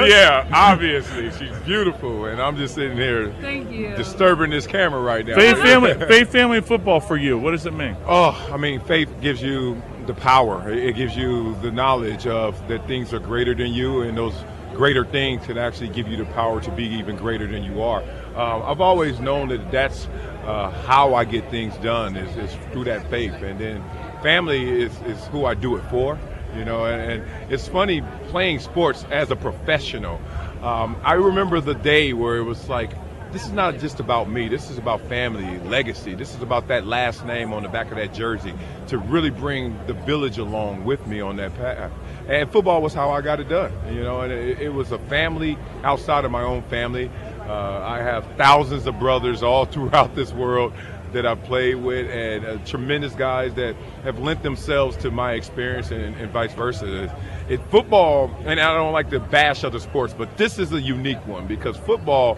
yeah, 0.07 0.47
obviously 0.53 1.31
she's 1.31 1.57
beautiful, 1.65 2.25
and 2.25 2.41
I'm 2.41 2.57
just 2.57 2.75
sitting 2.75 2.97
here. 2.97 3.33
Thank 3.41 3.71
you. 3.71 3.95
Disturbing 3.95 4.51
this 4.51 4.67
camera 4.67 5.01
right 5.01 5.25
now. 5.25 5.35
Faith, 5.35 5.57
family, 5.61 5.93
faith, 5.93 6.31
family, 6.31 6.61
football 6.61 6.99
for 6.99 7.17
you. 7.17 7.37
What 7.37 7.51
does 7.51 7.65
it 7.65 7.73
mean? 7.73 7.95
Oh, 8.05 8.49
I 8.51 8.57
mean, 8.57 8.79
faith 8.81 9.09
gives 9.21 9.41
you 9.41 9.81
the 10.05 10.13
power. 10.13 10.69
It 10.71 10.95
gives 10.95 11.15
you 11.15 11.55
the 11.61 11.71
knowledge 11.71 12.25
of 12.27 12.67
that 12.67 12.87
things 12.87 13.13
are 13.13 13.19
greater 13.19 13.53
than 13.53 13.73
you, 13.73 14.01
and 14.01 14.17
those 14.17 14.33
greater 14.73 15.05
things 15.05 15.45
can 15.45 15.57
actually 15.57 15.89
give 15.89 16.07
you 16.07 16.17
the 16.17 16.25
power 16.25 16.61
to 16.61 16.71
be 16.71 16.85
even 16.85 17.15
greater 17.15 17.45
than 17.47 17.63
you 17.63 17.81
are. 17.81 18.01
Um, 18.35 18.63
I've 18.65 18.81
always 18.81 19.19
known 19.19 19.49
that 19.49 19.71
that's 19.71 20.07
uh, 20.45 20.71
how 20.85 21.13
I 21.13 21.25
get 21.25 21.49
things 21.49 21.75
done 21.77 22.15
is, 22.15 22.35
is, 22.37 22.57
through 22.71 22.85
that 22.85 23.09
faith, 23.09 23.33
and 23.33 23.59
then 23.59 23.83
family 24.21 24.81
is, 24.81 24.95
is 25.01 25.23
who 25.27 25.45
I 25.45 25.53
do 25.53 25.75
it 25.75 25.83
for. 25.89 26.17
You 26.55 26.65
know, 26.65 26.85
and, 26.85 27.21
and 27.23 27.51
it's 27.53 27.67
funny 27.67 28.01
playing 28.29 28.59
sports 28.59 29.05
as 29.11 29.29
a 29.29 29.35
professional. 29.35 30.19
Um, 30.63 30.97
I 31.03 31.13
remember 31.13 31.61
the 31.61 31.75
day 31.75 32.13
where 32.13 32.37
it 32.37 32.43
was 32.43 32.67
like, 32.67 32.91
this 33.31 33.45
is 33.45 33.51
not 33.51 33.77
just 33.77 33.99
about 33.99 34.27
me. 34.27 34.47
This 34.47 34.71
is 34.71 34.79
about 34.79 35.01
family, 35.01 35.59
legacy. 35.59 36.15
This 36.15 36.33
is 36.33 36.41
about 36.41 36.67
that 36.69 36.87
last 36.87 37.23
name 37.25 37.53
on 37.53 37.61
the 37.61 37.69
back 37.69 37.91
of 37.91 37.97
that 37.97 38.11
jersey 38.11 38.53
to 38.87 38.97
really 38.97 39.29
bring 39.29 39.77
the 39.85 39.93
village 39.93 40.39
along 40.39 40.83
with 40.83 41.05
me 41.05 41.21
on 41.21 41.35
that 41.35 41.55
path. 41.55 41.91
And 42.27 42.51
football 42.51 42.81
was 42.81 42.95
how 42.95 43.11
I 43.11 43.21
got 43.21 43.39
it 43.39 43.47
done. 43.47 43.71
You 43.93 44.01
know, 44.01 44.21
and 44.21 44.33
it, 44.33 44.59
it 44.59 44.69
was 44.69 44.91
a 44.91 44.97
family 44.97 45.57
outside 45.83 46.25
of 46.25 46.31
my 46.31 46.41
own 46.41 46.63
family. 46.63 47.11
Uh, 47.49 47.81
I 47.83 47.97
have 47.97 48.27
thousands 48.37 48.85
of 48.85 48.99
brothers 48.99 49.41
all 49.41 49.65
throughout 49.73 50.13
this 50.13 50.31
world 50.31 50.71
that 51.13 51.25
I've 51.25 51.43
played 51.45 51.77
with, 51.77 52.07
and 52.11 52.45
uh, 52.45 52.57
tremendous 52.63 53.15
guys 53.15 53.55
that 53.55 53.75
have 54.03 54.19
lent 54.19 54.43
themselves 54.43 54.95
to 54.97 55.09
my 55.09 55.33
experience, 55.33 55.89
and, 55.89 56.15
and 56.17 56.31
vice 56.31 56.53
versa. 56.53 57.11
It, 57.49 57.59
football, 57.71 58.29
and 58.45 58.59
I 58.59 58.75
don't 58.75 58.93
like 58.93 59.09
to 59.09 59.19
bash 59.19 59.63
other 59.63 59.79
sports, 59.79 60.13
but 60.15 60.37
this 60.37 60.59
is 60.59 60.71
a 60.73 60.79
unique 60.79 61.25
one 61.25 61.47
because 61.47 61.75
football, 61.75 62.35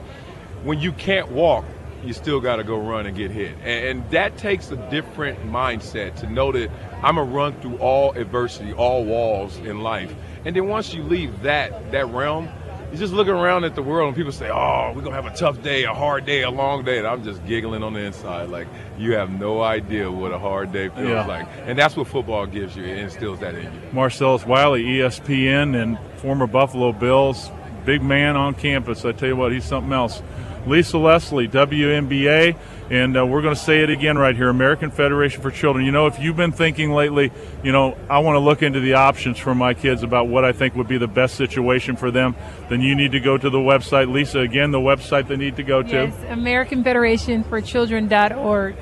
when 0.63 0.79
you 0.79 0.93
can't 0.93 1.29
walk, 1.29 1.65
you 2.05 2.13
still 2.13 2.39
got 2.39 2.55
to 2.55 2.63
go 2.63 2.77
run 2.77 3.05
and 3.05 3.15
get 3.17 3.31
hit, 3.31 3.57
and, 3.63 3.99
and 3.99 4.11
that 4.11 4.37
takes 4.37 4.71
a 4.71 4.77
different 4.89 5.45
mindset 5.45 6.15
to 6.21 6.29
know 6.29 6.53
that 6.53 6.71
I'm 7.03 7.15
gonna 7.15 7.29
run 7.29 7.59
through 7.59 7.79
all 7.79 8.13
adversity, 8.13 8.71
all 8.71 9.03
walls 9.03 9.57
in 9.57 9.81
life, 9.81 10.15
and 10.45 10.55
then 10.55 10.69
once 10.69 10.93
you 10.93 11.03
leave 11.03 11.41
that 11.41 11.91
that 11.91 12.07
realm 12.07 12.47
you 12.91 12.97
just 12.97 13.13
looking 13.13 13.33
around 13.33 13.63
at 13.63 13.75
the 13.75 13.81
world 13.81 14.07
and 14.07 14.15
people 14.15 14.31
say, 14.31 14.49
"Oh, 14.49 14.91
we're 14.93 15.01
gonna 15.01 15.15
have 15.15 15.25
a 15.25 15.35
tough 15.35 15.61
day, 15.63 15.83
a 15.83 15.93
hard 15.93 16.25
day, 16.25 16.43
a 16.43 16.49
long 16.49 16.83
day," 16.83 16.97
and 16.97 17.07
I'm 17.07 17.23
just 17.23 17.45
giggling 17.45 17.83
on 17.83 17.93
the 17.93 18.01
inside, 18.01 18.49
like 18.49 18.67
you 18.97 19.13
have 19.13 19.29
no 19.29 19.61
idea 19.61 20.11
what 20.11 20.31
a 20.31 20.39
hard 20.39 20.71
day 20.71 20.89
feels 20.89 21.07
yeah. 21.07 21.25
like, 21.25 21.47
and 21.65 21.77
that's 21.77 21.95
what 21.95 22.07
football 22.07 22.45
gives 22.45 22.75
you. 22.75 22.83
It 22.83 22.97
instills 22.97 23.39
that 23.39 23.55
in 23.55 23.63
you. 23.63 23.81
Marcellus 23.93 24.45
Wiley, 24.45 24.83
ESPN, 24.83 25.81
and 25.81 25.97
former 26.17 26.47
Buffalo 26.47 26.91
Bills, 26.91 27.49
big 27.85 28.03
man 28.03 28.35
on 28.35 28.53
campus. 28.53 29.05
I 29.05 29.13
tell 29.13 29.29
you 29.29 29.35
what, 29.35 29.51
he's 29.51 29.65
something 29.65 29.93
else. 29.93 30.21
Lisa 30.67 30.97
Leslie, 30.97 31.47
WNBA, 31.47 32.55
and 32.91 33.17
uh, 33.17 33.25
we're 33.25 33.41
going 33.41 33.55
to 33.55 33.59
say 33.59 33.83
it 33.83 33.89
again 33.89 34.17
right 34.17 34.35
here 34.35 34.49
American 34.49 34.91
Federation 34.91 35.41
for 35.41 35.49
Children. 35.49 35.85
You 35.85 35.93
know, 35.93 36.07
if 36.07 36.19
you've 36.19 36.35
been 36.35 36.51
thinking 36.51 36.91
lately, 36.91 37.31
you 37.63 37.71
know, 37.71 37.97
I 38.09 38.19
want 38.19 38.35
to 38.35 38.39
look 38.39 38.61
into 38.61 38.81
the 38.81 38.95
options 38.95 39.37
for 39.39 39.55
my 39.55 39.73
kids 39.73 40.03
about 40.03 40.27
what 40.27 40.43
I 40.43 40.51
think 40.51 40.75
would 40.75 40.89
be 40.89 40.97
the 40.97 41.07
best 41.07 41.35
situation 41.35 41.95
for 41.95 42.11
them, 42.11 42.35
then 42.67 42.81
you 42.81 42.93
need 42.93 43.13
to 43.13 43.21
go 43.21 43.37
to 43.37 43.49
the 43.49 43.59
website. 43.59 44.11
Lisa, 44.11 44.39
again, 44.39 44.71
the 44.71 44.79
website 44.79 45.29
they 45.29 45.37
need 45.37 45.55
to 45.55 45.63
go 45.63 45.81
to. 45.81 45.89
Yes, 45.89 46.13
American 46.27 46.83
Federation 46.83 47.45
for 47.45 47.61
Children.org. 47.61 48.75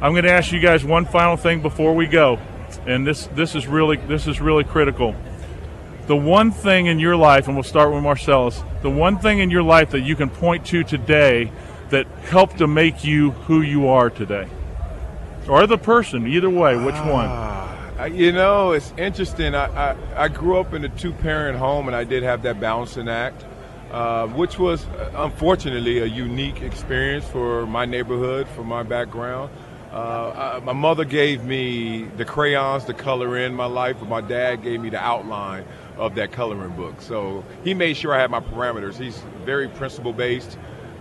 I'm 0.00 0.12
going 0.12 0.24
to 0.24 0.30
ask 0.30 0.52
you 0.52 0.60
guys 0.60 0.84
one 0.84 1.04
final 1.04 1.36
thing 1.36 1.62
before 1.62 1.96
we 1.96 2.06
go, 2.06 2.38
and 2.86 3.04
this 3.04 3.26
this 3.34 3.56
is 3.56 3.66
really 3.66 3.96
this 3.96 4.28
is 4.28 4.40
really 4.40 4.64
critical 4.64 5.16
the 6.06 6.16
one 6.16 6.50
thing 6.50 6.86
in 6.86 6.98
your 6.98 7.14
life, 7.14 7.46
and 7.46 7.56
we'll 7.56 7.62
start 7.62 7.92
with 7.92 8.02
Marcellus, 8.02 8.60
the 8.82 8.90
one 8.90 9.18
thing 9.18 9.38
in 9.38 9.50
your 9.50 9.62
life 9.62 9.90
that 9.90 10.00
you 10.00 10.16
can 10.16 10.28
point 10.28 10.66
to 10.66 10.82
today 10.82 11.50
that 11.92 12.06
helped 12.30 12.58
to 12.58 12.66
make 12.66 13.04
you 13.04 13.30
who 13.46 13.62
you 13.62 13.88
are 13.88 14.10
today? 14.10 14.48
Or 15.48 15.66
the 15.66 15.78
person, 15.78 16.26
either 16.26 16.50
way, 16.50 16.76
which 16.76 16.96
uh, 16.96 17.08
one? 17.08 18.14
You 18.14 18.32
know, 18.32 18.72
it's 18.72 18.92
interesting. 18.98 19.54
I, 19.54 19.66
I, 19.92 19.96
I 20.24 20.28
grew 20.28 20.58
up 20.58 20.74
in 20.74 20.84
a 20.84 20.88
two 20.88 21.12
parent 21.12 21.58
home 21.58 21.86
and 21.86 21.96
I 21.96 22.04
did 22.04 22.22
have 22.24 22.42
that 22.42 22.60
balancing 22.60 23.08
act. 23.08 23.44
uh, 23.92 24.26
which 24.28 24.58
was 24.58 24.86
uh, 24.86 25.10
unfortunately 25.16 25.98
a 25.98 26.06
unique 26.06 26.62
experience 26.62 27.26
for 27.26 27.66
my 27.66 27.84
neighborhood, 27.84 28.48
for 28.48 28.64
my 28.64 28.82
background. 28.82 29.50
Uh, 29.92 30.58
my 30.64 30.72
mother 30.72 31.04
gave 31.04 31.44
me 31.44 32.04
the 32.16 32.24
crayons 32.24 32.86
to 32.86 32.94
color 32.94 33.36
in 33.36 33.54
my 33.54 33.66
life, 33.66 33.96
but 34.00 34.08
my 34.08 34.22
dad 34.22 34.62
gave 34.62 34.80
me 34.80 34.88
the 34.88 34.98
outline 34.98 35.66
of 35.98 36.14
that 36.14 36.32
coloring 36.32 36.74
book. 36.74 37.02
So 37.02 37.44
he 37.62 37.74
made 37.74 37.98
sure 37.98 38.14
I 38.14 38.20
had 38.20 38.30
my 38.30 38.40
parameters. 38.40 38.94
He's 38.96 39.22
very 39.44 39.68
principle 39.68 40.14
based. 40.14 40.56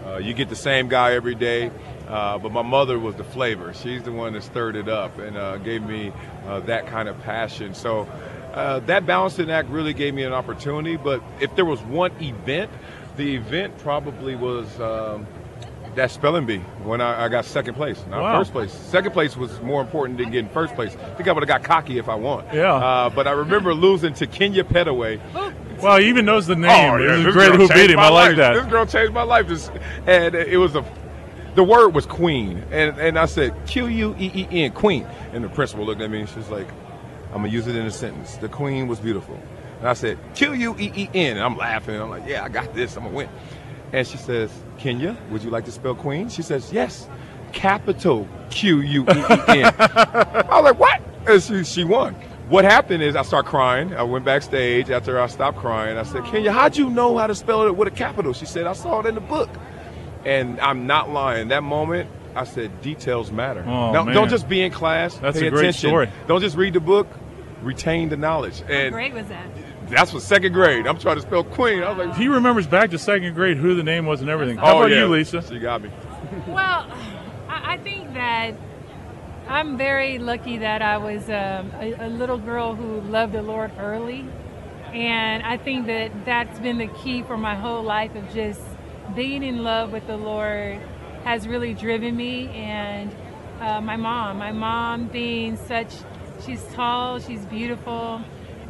Uh, 0.06 0.18
you 0.18 0.34
get 0.34 0.50
the 0.50 0.56
same 0.56 0.88
guy 0.88 1.14
every 1.14 1.36
day. 1.36 1.72
Uh, 2.08 2.38
but 2.38 2.52
my 2.52 2.62
mother 2.62 3.00
was 3.00 3.16
the 3.16 3.24
flavor. 3.24 3.74
She's 3.74 4.04
the 4.04 4.12
one 4.12 4.34
that 4.34 4.44
stirred 4.44 4.76
it 4.76 4.90
up 4.90 5.18
and 5.18 5.38
uh, 5.38 5.58
gave 5.58 5.82
me 5.82 6.12
uh, 6.46 6.60
that 6.62 6.88
kind 6.88 7.08
of 7.08 7.18
passion. 7.22 7.74
So 7.74 8.02
uh, 8.54 8.80
that 8.82 9.06
balancing 9.06 9.50
act 9.50 9.70
really 9.70 9.94
gave 9.94 10.14
me 10.14 10.24
an 10.24 10.34
opportunity. 10.34 10.98
But 10.98 11.24
if 11.40 11.56
there 11.56 11.64
was 11.64 11.82
one 11.84 12.12
event, 12.22 12.70
the 13.16 13.36
event 13.36 13.78
probably 13.78 14.36
was 14.36 14.78
um, 14.82 15.26
that 15.96 16.12
spelling 16.12 16.46
bee 16.46 16.58
when 16.84 17.02
I, 17.02 17.26
I, 17.26 17.30
got 17.30 17.46
second 17.46 17.76
place, 17.76 18.04
not 18.10 18.22
wow. 18.22 18.40
first 18.40 18.52
place. 18.52 18.74
Second 18.74 19.12
place 19.12 19.36
was 19.36 19.62
more 19.62 19.82
important 19.82 20.18
than 20.18 20.32
getting 20.32 20.50
first 20.50 20.76
place. 20.76 20.96
I 20.96 21.14
think 21.16 21.28
I 21.30 21.32
would 21.32 21.44
have 21.44 21.48
got 21.48 21.64
cocky 21.64 21.98
if 21.98 22.10
I 22.10 22.16
won. 22.16 22.46
Yeah. 22.54 22.74
Uh, 22.74 23.10
but 23.10 23.28
I 23.28 23.32
remember 23.32 23.74
losing 23.74 24.14
to 24.16 24.28
Kenya 24.28 24.64
Petaway. 24.64 25.20
Well, 25.82 26.00
he 26.00 26.10
even 26.10 26.26
knows 26.26 26.48
the 26.48 26.56
name. 26.56 26.70
Oh, 26.70 26.98
yeah, 26.98 27.20
it 27.20 27.26
was 27.26 27.36
great 27.36 27.54
who 27.54 27.68
beat 27.68 27.90
him. 27.90 28.00
I 28.00 28.10
like 28.10 28.36
that. 28.38 28.54
This 28.54 28.66
girl 28.66 28.86
changed 28.86 29.14
my 29.14 29.24
life. 29.24 29.50
And 30.08 30.36
it 30.36 30.58
was 30.58 30.76
a 30.76 30.86
the 31.56 31.64
word 31.64 31.90
was 31.90 32.06
queen, 32.06 32.64
and 32.72 32.98
and 32.98 33.20
I 33.20 33.26
said 33.26 33.54
Q 33.68 33.88
U 33.88 34.16
E 34.18 34.32
E 34.34 34.64
N, 34.64 34.72
queen. 34.72 35.06
And 35.34 35.44
the 35.44 35.50
principal 35.50 35.86
looked 35.86 36.02
at 36.02 36.10
me 36.10 36.22
and 36.22 36.30
she's 36.30 36.50
like, 36.50 36.68
I'm 37.30 37.42
gonna 37.42 37.50
use 37.50 37.68
it 37.68 37.76
in 37.76 37.86
a 37.86 37.92
sentence. 37.92 38.38
The 38.38 38.50
queen 38.50 38.88
was 38.88 39.00
beautiful. 39.00 39.38
And 39.80 39.88
I 39.88 39.94
said 39.94 40.18
Q 40.36 40.54
U 40.54 40.76
E 40.80 40.92
E 40.96 41.10
N, 41.14 41.38
and 41.38 41.46
I'm 41.46 41.58
laughing. 41.58 42.00
I'm 42.00 42.10
like, 42.10 42.24
yeah, 42.26 42.44
I 42.44 42.50
got 42.50 42.74
this. 42.74 42.96
I'm 42.96 43.04
gonna 43.04 43.16
win. 43.16 43.30
And 43.92 44.08
she 44.08 44.18
says, 44.18 44.52
Kenya, 44.78 45.18
would 45.30 45.44
you 45.44 45.50
like 45.50 45.66
to 45.66 45.72
spell 45.72 45.96
queen? 45.96 46.30
She 46.30 46.42
says, 46.42 46.72
yes, 46.72 47.10
capital 47.52 48.28
Q 48.50 48.80
U 48.82 49.02
E 49.04 49.06
E 49.06 49.64
N. 49.64 49.74
I 49.80 50.62
was 50.62 50.64
like, 50.64 50.80
what? 50.80 51.02
And 51.28 51.44
she, 51.44 51.64
she 51.64 51.84
won. 51.84 52.16
What 52.52 52.66
happened 52.66 53.02
is 53.02 53.16
I 53.16 53.22
started 53.22 53.48
crying. 53.48 53.94
I 53.96 54.04
went 54.04 54.26
backstage 54.26 54.90
after 54.90 55.18
I 55.22 55.28
stopped 55.28 55.58
crying. 55.58 55.98
I 55.98 56.04
said, 56.04 56.26
Kenya, 56.26 56.52
how'd 56.52 56.76
you 56.76 56.90
know 56.90 57.18
how 57.18 57.28
to 57.28 57.34
spell 57.34 57.66
it 57.66 57.78
with 57.78 57.88
a 57.88 57.92
capital? 57.92 58.34
She 58.34 58.46
said, 58.46 58.68
I 58.68 58.74
saw 58.74 59.00
it 59.00 59.06
in 59.06 59.16
the 59.16 59.22
book. 59.22 59.50
And 60.26 60.60
I'm 60.60 60.86
not 60.86 61.10
lying. 61.10 61.48
That 61.48 61.64
moment, 61.64 62.10
I 62.36 62.44
said 62.44 62.82
details 62.82 63.32
matter. 63.32 63.64
Oh, 63.66 63.94
now, 63.94 64.04
don't 64.04 64.28
just 64.28 64.50
be 64.50 64.62
in 64.62 64.70
class. 64.74 65.16
That's 65.16 65.40
pay 65.40 65.48
a 65.48 65.50
great 65.50 65.62
attention. 65.62 65.90
story. 65.92 66.10
Don't 66.28 66.42
just 66.42 66.58
read 66.58 66.74
the 66.74 66.82
book. 66.82 67.08
Retain 67.62 68.10
the 68.10 68.18
knowledge. 68.18 68.62
And 68.68 68.92
How 68.94 68.98
great 69.00 69.14
was 69.14 69.28
that? 69.28 69.48
That's 69.88 70.12
what 70.12 70.22
second 70.22 70.52
grade. 70.52 70.88
I'm 70.88 71.00
trying 71.00 71.16
to 71.16 71.22
spell 71.22 71.46
queen. 71.46 71.82
I 71.84 71.94
was 71.94 72.06
like, 72.06 72.18
he 72.18 72.28
remembers 72.28 72.68
back 72.68 72.90
to 72.90 73.00
second 73.00 73.34
grade 73.34 73.56
who 73.56 73.76
the 73.76 73.84
name 73.84 74.06
was 74.06 74.20
and 74.20 74.30
everything. 74.30 74.58
How 74.58 74.76
oh, 74.76 74.80
about 74.80 74.92
yeah. 74.92 74.98
you, 74.98 75.08
Lisa? 75.08 75.42
She 75.42 75.58
got 75.58 75.82
me. 75.82 75.90
well, 76.48 76.86
I 77.48 77.78
think 77.78 78.14
that 78.14 78.56
I'm 79.52 79.78
very 79.78 80.18
lucky 80.18 80.60
that 80.60 80.82
I 80.82 80.96
was 80.96 81.24
um, 81.24 81.74
a, 81.78 81.94
a 82.00 82.08
little 82.08 82.38
girl 82.38 82.74
who 82.74 83.02
loved 83.02 83.34
the 83.34 83.42
Lord 83.42 83.74
early, 83.78 84.26
and 84.94 85.44
I 85.44 85.58
think 85.58 85.88
that 85.88 86.24
that's 86.24 86.58
been 86.60 86.78
the 86.78 86.88
key 86.88 87.22
for 87.24 87.38
my 87.38 87.56
whole 87.56 87.84
life 87.84 88.16
of 88.16 88.34
just 88.34 88.62
being 89.14 89.44
in 89.44 89.62
love 89.62 89.92
with 89.92 90.08
the 90.08 90.16
Lord 90.16 90.80
has 91.26 91.50
really 91.50 91.74
driven 91.74 92.16
me. 92.16 92.48
And 92.48 93.14
uh, 93.60 93.82
my 93.82 93.98
mom, 93.98 94.38
my 94.38 94.54
mom 94.54 95.08
being 95.08 95.58
such, 95.58 95.92
she's 96.46 96.64
tall, 96.72 97.20
she's 97.20 97.46
beautiful. 97.48 98.22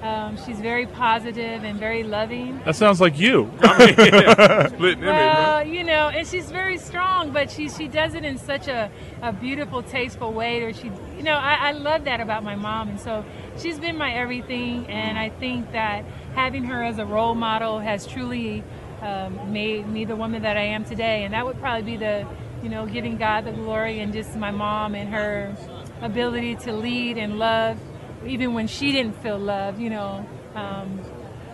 Um, 0.01 0.36
she's 0.46 0.60
very 0.60 0.88
positive 0.88 1.63
and 1.63 1.79
very 1.79 2.03
loving. 2.03 2.60
That 2.65 2.75
sounds 2.75 3.00
like 3.00 3.20
you. 3.20 3.51
well, 3.62 5.65
you 5.65 5.84
know, 5.84 6.10
and 6.10 6.27
she's 6.27 6.50
very 6.50 6.79
strong, 6.79 7.31
but 7.31 7.51
she 7.51 7.70
she 7.70 7.88
does 7.88 8.15
it 8.15 8.25
in 8.25 8.39
such 8.39 8.67
a, 8.67 8.89
a 9.22 9.31
beautiful, 9.31 9.84
tasteful 9.84 10.34
way. 10.34 10.63
Or 10.63 10.74
she, 10.74 10.91
you 11.17 11.24
know, 11.24 11.36
I, 11.36 11.70
I 11.70 11.72
love 11.74 12.05
that 12.05 12.20
about 12.20 12.43
my 12.43 12.55
mom, 12.55 12.89
and 12.89 13.00
so 13.00 13.24
she's 13.60 13.79
been 13.79 13.96
my 13.96 14.12
everything. 14.13 14.88
And 14.88 15.20
I 15.20 15.29
think 15.29 15.72
that 15.72 16.03
having 16.34 16.63
her 16.63 16.84
as 16.84 16.98
a 16.98 17.05
role 17.05 17.36
model 17.36 17.79
has 17.79 18.08
truly 18.08 18.63
um, 19.01 19.51
made 19.51 19.88
me 19.88 20.05
the 20.05 20.15
woman 20.15 20.43
that 20.43 20.58
I 20.58 20.63
am 20.63 20.86
today. 20.86 21.24
And 21.24 21.34
that 21.34 21.46
would 21.46 21.60
probably 21.60 21.84
be 21.84 21.98
the, 21.98 22.25
you 22.63 22.70
know, 22.70 22.86
giving 22.86 23.17
God 23.17 23.46
the 23.46 23.51
glory 23.51 24.00
and 24.00 24.13
just 24.13 24.36
my 24.36 24.51
mom 24.51 24.96
and 24.96 25.10
her 25.10 25.55
ability 26.01 26.55
to 26.58 26.74
lead 26.74 27.17
and 27.17 27.38
love, 27.38 27.77
even 28.25 28.53
when 28.53 28.67
she 28.67 28.91
didn't 28.91 29.21
feel 29.21 29.37
love, 29.37 29.79
you 29.79 29.89
know. 29.89 30.25
Um, 30.55 30.99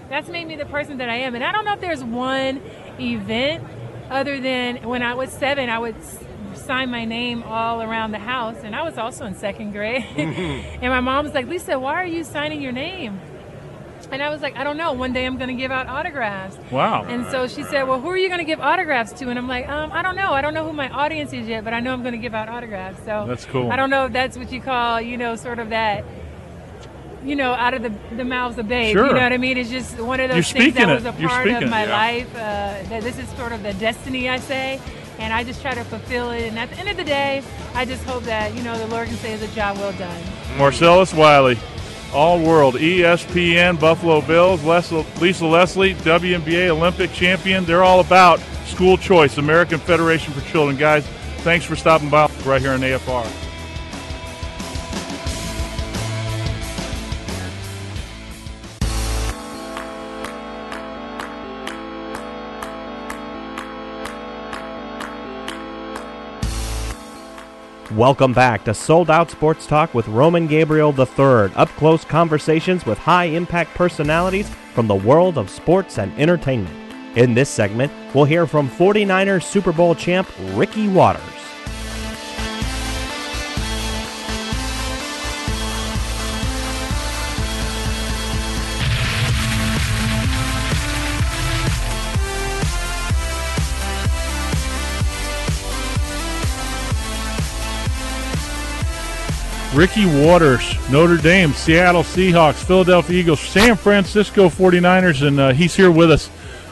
that's 0.09 0.29
made 0.29 0.47
me 0.47 0.55
the 0.55 0.65
person 0.65 0.97
that 0.97 1.09
I 1.09 1.17
am. 1.17 1.35
And 1.35 1.43
I 1.43 1.51
don't 1.51 1.65
know 1.65 1.73
if 1.73 1.81
there's 1.81 2.03
one 2.03 2.61
event 2.99 3.63
other 4.09 4.39
than 4.39 4.87
when 4.87 5.03
I 5.03 5.15
was 5.15 5.31
seven, 5.31 5.69
I 5.69 5.79
would 5.79 5.95
sign 6.55 6.89
my 6.89 7.05
name 7.05 7.43
all 7.43 7.81
around 7.81 8.11
the 8.11 8.19
house. 8.19 8.57
And 8.63 8.75
I 8.75 8.83
was 8.83 8.97
also 8.97 9.25
in 9.25 9.35
second 9.35 9.71
grade. 9.71 10.05
and 10.17 10.81
my 10.81 11.01
mom 11.01 11.25
was 11.25 11.33
like, 11.33 11.47
Lisa, 11.47 11.77
why 11.79 11.95
are 11.95 12.05
you 12.05 12.23
signing 12.23 12.61
your 12.61 12.71
name? 12.71 13.19
And 14.11 14.23
I 14.23 14.29
was 14.29 14.41
like, 14.41 14.55
I 14.55 14.63
don't 14.63 14.77
know. 14.77 14.93
One 14.93 15.11
day 15.11 15.25
I'm 15.25 15.37
going 15.37 15.49
to 15.49 15.55
give 15.55 15.71
out 15.71 15.87
autographs. 15.87 16.57
Wow. 16.71 17.03
And 17.03 17.25
so 17.27 17.47
she 17.47 17.63
said, 17.63 17.83
Well, 17.83 17.99
who 17.99 18.09
are 18.09 18.17
you 18.17 18.29
going 18.29 18.39
to 18.39 18.45
give 18.45 18.61
autographs 18.61 19.11
to? 19.13 19.29
And 19.29 19.37
I'm 19.37 19.47
like, 19.47 19.67
um, 19.67 19.91
I 19.91 20.01
don't 20.01 20.15
know. 20.15 20.31
I 20.31 20.41
don't 20.41 20.53
know 20.53 20.65
who 20.65 20.73
my 20.73 20.89
audience 20.89 21.33
is 21.33 21.47
yet, 21.47 21.63
but 21.63 21.73
I 21.73 21.79
know 21.79 21.93
I'm 21.93 22.01
going 22.03 22.13
to 22.13 22.19
give 22.19 22.33
out 22.33 22.47
autographs. 22.47 22.99
So 22.99 23.25
that's 23.27 23.45
cool. 23.45 23.71
I 23.71 23.75
don't 23.75 23.89
know 23.89 24.05
if 24.05 24.13
that's 24.13 24.37
what 24.37 24.51
you 24.51 24.61
call, 24.61 25.01
you 25.01 25.17
know, 25.17 25.35
sort 25.35 25.59
of 25.59 25.69
that, 25.71 26.05
you 27.23 27.35
know, 27.35 27.53
out 27.53 27.73
of 27.73 27.83
the, 27.83 27.93
the 28.15 28.23
mouths 28.23 28.57
of 28.57 28.67
babes. 28.67 28.93
Sure. 28.93 29.07
You 29.07 29.13
know 29.13 29.21
what 29.21 29.33
I 29.33 29.37
mean? 29.37 29.57
It's 29.57 29.69
just 29.69 29.99
one 29.99 30.19
of 30.19 30.29
those 30.29 30.51
things 30.51 30.73
that 30.75 30.89
it. 30.89 30.93
was 30.93 31.05
a 31.05 31.13
part 31.13 31.47
of 31.47 31.69
my 31.69 31.85
yeah. 31.85 31.91
life. 31.91 32.35
Uh, 32.35 32.89
that 32.89 33.03
this 33.03 33.17
is 33.17 33.27
sort 33.29 33.51
of 33.51 33.63
the 33.63 33.73
destiny, 33.73 34.29
I 34.29 34.39
say. 34.39 34.79
And 35.19 35.33
I 35.33 35.43
just 35.43 35.61
try 35.61 35.73
to 35.73 35.83
fulfill 35.83 36.31
it. 36.31 36.43
And 36.43 36.59
at 36.59 36.69
the 36.69 36.77
end 36.77 36.89
of 36.89 36.97
the 36.97 37.03
day, 37.03 37.43
I 37.73 37.85
just 37.85 38.03
hope 38.03 38.23
that, 38.23 38.53
you 38.53 38.61
know, 38.61 38.77
the 38.77 38.87
Lord 38.87 39.07
can 39.07 39.17
say 39.17 39.33
it's 39.33 39.43
a 39.43 39.55
job 39.55 39.77
well 39.77 39.93
done. 39.93 40.21
Marcellus 40.57 41.13
Wiley. 41.13 41.57
All 42.13 42.39
World, 42.39 42.75
ESPN, 42.75 43.79
Buffalo 43.79 44.21
Bills, 44.21 44.63
Lisa 44.63 45.45
Leslie, 45.45 45.93
WNBA 45.95 46.69
Olympic 46.69 47.11
champion. 47.11 47.65
They're 47.65 47.83
all 47.83 47.99
about 47.99 48.39
school 48.65 48.97
choice, 48.97 49.37
American 49.37 49.79
Federation 49.79 50.33
for 50.33 50.41
Children. 50.49 50.77
Guys, 50.77 51.05
thanks 51.39 51.65
for 51.65 51.75
stopping 51.75 52.09
by 52.09 52.31
right 52.45 52.61
here 52.61 52.71
on 52.71 52.79
AFR. 52.79 53.46
Welcome 67.91 68.33
back 68.33 68.65
to 68.65 68.73
Sold 68.73 69.09
Out 69.09 69.31
Sports 69.31 69.65
Talk 69.65 69.93
with 69.93 70.09
Roman 70.09 70.45
Gabriel 70.45 70.93
III. 70.93 71.53
Up 71.55 71.69
close 71.77 72.03
conversations 72.03 72.85
with 72.85 72.97
high 72.97 73.25
impact 73.25 73.75
personalities 73.75 74.49
from 74.73 74.87
the 74.87 74.95
world 74.95 75.37
of 75.37 75.49
sports 75.49 75.97
and 75.97 76.11
entertainment. 76.19 76.75
In 77.17 77.33
this 77.33 77.49
segment, 77.49 77.93
we'll 78.13 78.25
hear 78.25 78.45
from 78.45 78.69
49ers 78.69 79.43
Super 79.43 79.71
Bowl 79.71 79.95
champ 79.95 80.29
Ricky 80.51 80.89
Watters. 80.89 81.46
Ricky 99.77 100.07
Watters, 100.07 100.75
Notre 100.89 101.17
Dame, 101.17 101.53
Seattle 101.53 102.01
Seahawks, 102.01 102.55
Philadelphia 102.55 103.19
Eagles, 103.19 103.39
San 103.39 103.75
Francisco 103.75 104.49
49ers, 104.49 105.21
and 105.21 105.39
uh, 105.39 105.53
he's 105.53 105.75
here 105.75 105.91
with 105.91 106.09
us 106.09 106.31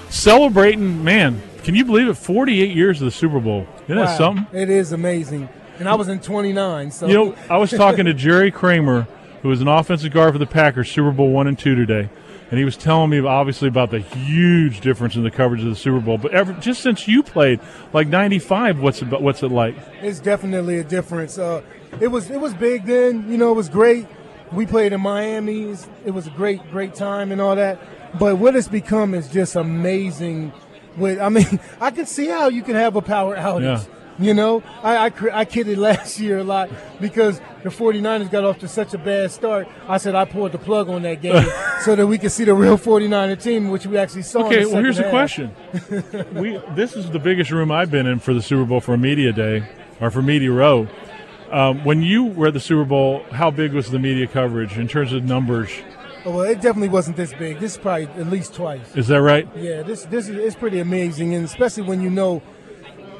celebrating, 0.09 1.03
man, 1.03 1.39
can 1.63 1.75
you 1.75 1.85
believe 1.85 2.07
it? 2.07 2.15
48 2.15 2.75
years 2.75 2.99
of 3.03 3.05
the 3.05 3.11
Super 3.11 3.39
Bowl. 3.39 3.67
Isn't 3.83 3.97
wow, 3.97 4.05
that 4.05 4.17
something? 4.17 4.59
It 4.59 4.71
is 4.71 4.91
amazing. 4.91 5.47
And 5.77 5.87
I 5.87 5.93
was 5.93 6.07
in 6.07 6.19
29, 6.19 6.89
so. 6.89 7.05
You 7.05 7.13
know, 7.13 7.35
I 7.47 7.57
was 7.57 7.69
talking 7.69 8.05
to 8.05 8.13
Jerry 8.15 8.49
Kramer, 8.49 9.03
who 9.43 9.49
was 9.49 9.61
an 9.61 9.67
offensive 9.67 10.11
guard 10.11 10.33
for 10.33 10.39
the 10.39 10.47
Packers, 10.47 10.91
Super 10.91 11.11
Bowl 11.11 11.29
1 11.29 11.45
and 11.45 11.59
2 11.59 11.75
today. 11.75 12.09
And 12.51 12.59
he 12.59 12.65
was 12.65 12.77
telling 12.77 13.09
me, 13.09 13.19
obviously, 13.19 13.67
about 13.67 13.89
the 13.89 13.99
huge 13.99 14.81
difference 14.81 15.15
in 15.15 15.23
the 15.23 15.31
coverage 15.31 15.61
of 15.61 15.69
the 15.69 15.75
Super 15.75 15.99
Bowl. 15.99 16.17
But 16.19 16.33
ever, 16.33 16.53
just 16.53 16.81
since 16.81 17.07
you 17.07 17.23
played, 17.23 17.59
like 17.91 18.07
'95, 18.07 18.79
what's 18.79 19.01
it, 19.01 19.07
what's 19.07 19.41
it 19.41 19.49
like? 19.49 19.75
It's 20.01 20.19
definitely 20.19 20.77
a 20.77 20.83
difference. 20.83 21.39
Uh, 21.39 21.63
it 21.99 22.09
was 22.09 22.29
it 22.29 22.39
was 22.39 22.53
big 22.53 22.85
then. 22.85 23.31
You 23.31 23.37
know, 23.37 23.51
it 23.51 23.55
was 23.55 23.69
great. 23.69 24.05
We 24.51 24.65
played 24.67 24.93
in 24.93 25.01
Miami. 25.01 25.75
It 26.05 26.11
was 26.11 26.27
a 26.27 26.31
great 26.31 26.61
great 26.71 26.93
time 26.93 27.31
and 27.31 27.41
all 27.41 27.55
that. 27.55 27.79
But 28.19 28.37
what 28.37 28.55
it's 28.55 28.67
become 28.67 29.13
is 29.13 29.27
just 29.27 29.55
amazing. 29.55 30.53
With 30.97 31.19
I 31.19 31.29
mean, 31.29 31.59
I 31.81 31.91
can 31.91 32.05
see 32.05 32.27
how 32.27 32.49
you 32.49 32.61
can 32.61 32.75
have 32.75 32.95
a 32.95 33.01
power 33.01 33.35
outage. 33.35 33.87
Yeah. 33.87 33.94
You 34.17 34.33
know, 34.33 34.63
I, 34.81 35.07
I, 35.07 35.11
I 35.33 35.45
kidded 35.45 35.77
last 35.89 36.19
year 36.19 36.39
a 36.39 36.43
lot 36.43 36.69
because 37.01 37.39
the 37.63 37.69
49ers 37.69 38.31
got 38.31 38.43
off 38.43 38.59
to 38.59 38.67
such 38.67 38.93
a 38.93 38.97
bad 38.97 39.31
start. 39.31 39.67
I 39.87 39.97
said 39.97 40.15
I 40.15 40.25
pulled 40.25 40.53
the 40.53 40.57
plug 40.57 40.89
on 40.89 41.01
that 41.03 41.21
game 41.21 41.45
so 41.81 41.95
that 41.95 42.07
we 42.07 42.17
could 42.17 42.31
see 42.31 42.45
the 42.45 42.53
real 42.53 42.77
49er 42.77 43.41
team, 43.41 43.69
which 43.69 43.85
we 43.85 43.97
actually 43.97 44.23
saw. 44.23 44.45
Okay, 44.45 44.65
well, 44.65 44.81
here's 44.81 44.97
second 44.97 45.11
the 45.11 46.11
question. 46.11 46.33
we 46.39 46.61
this 46.75 46.95
is 46.95 47.11
the 47.11 47.19
biggest 47.19 47.51
room 47.51 47.71
I've 47.71 47.91
been 47.91 48.07
in 48.07 48.19
for 48.19 48.33
the 48.33 48.41
Super 48.41 48.65
Bowl 48.65 48.79
for 48.79 48.93
a 48.93 48.97
media 48.97 49.33
day 49.33 49.67
or 49.99 50.11
for 50.11 50.21
media 50.21 50.51
row. 50.51 50.87
Um, 51.51 51.83
when 51.83 52.01
you 52.01 52.25
were 52.25 52.47
at 52.47 52.53
the 52.53 52.59
Super 52.59 52.85
Bowl, 52.85 53.23
how 53.31 53.51
big 53.51 53.73
was 53.73 53.91
the 53.91 53.99
media 53.99 54.27
coverage 54.27 54.77
in 54.77 54.87
terms 54.87 55.13
of 55.13 55.23
numbers? 55.23 55.71
Oh, 56.25 56.31
well, 56.31 56.41
it 56.41 56.55
definitely 56.55 56.89
wasn't 56.89 57.17
this 57.17 57.33
big. 57.33 57.59
This 57.59 57.73
is 57.73 57.77
probably 57.77 58.05
at 58.07 58.27
least 58.27 58.55
twice. 58.55 58.95
Is 58.95 59.07
that 59.09 59.21
right? 59.21 59.47
Yeah, 59.55 59.83
this 59.83 60.05
this 60.05 60.27
is 60.27 60.37
it's 60.37 60.55
pretty 60.55 60.79
amazing, 60.79 61.35
and 61.35 61.45
especially 61.45 61.83
when 61.83 62.01
you 62.01 62.09
know 62.09 62.41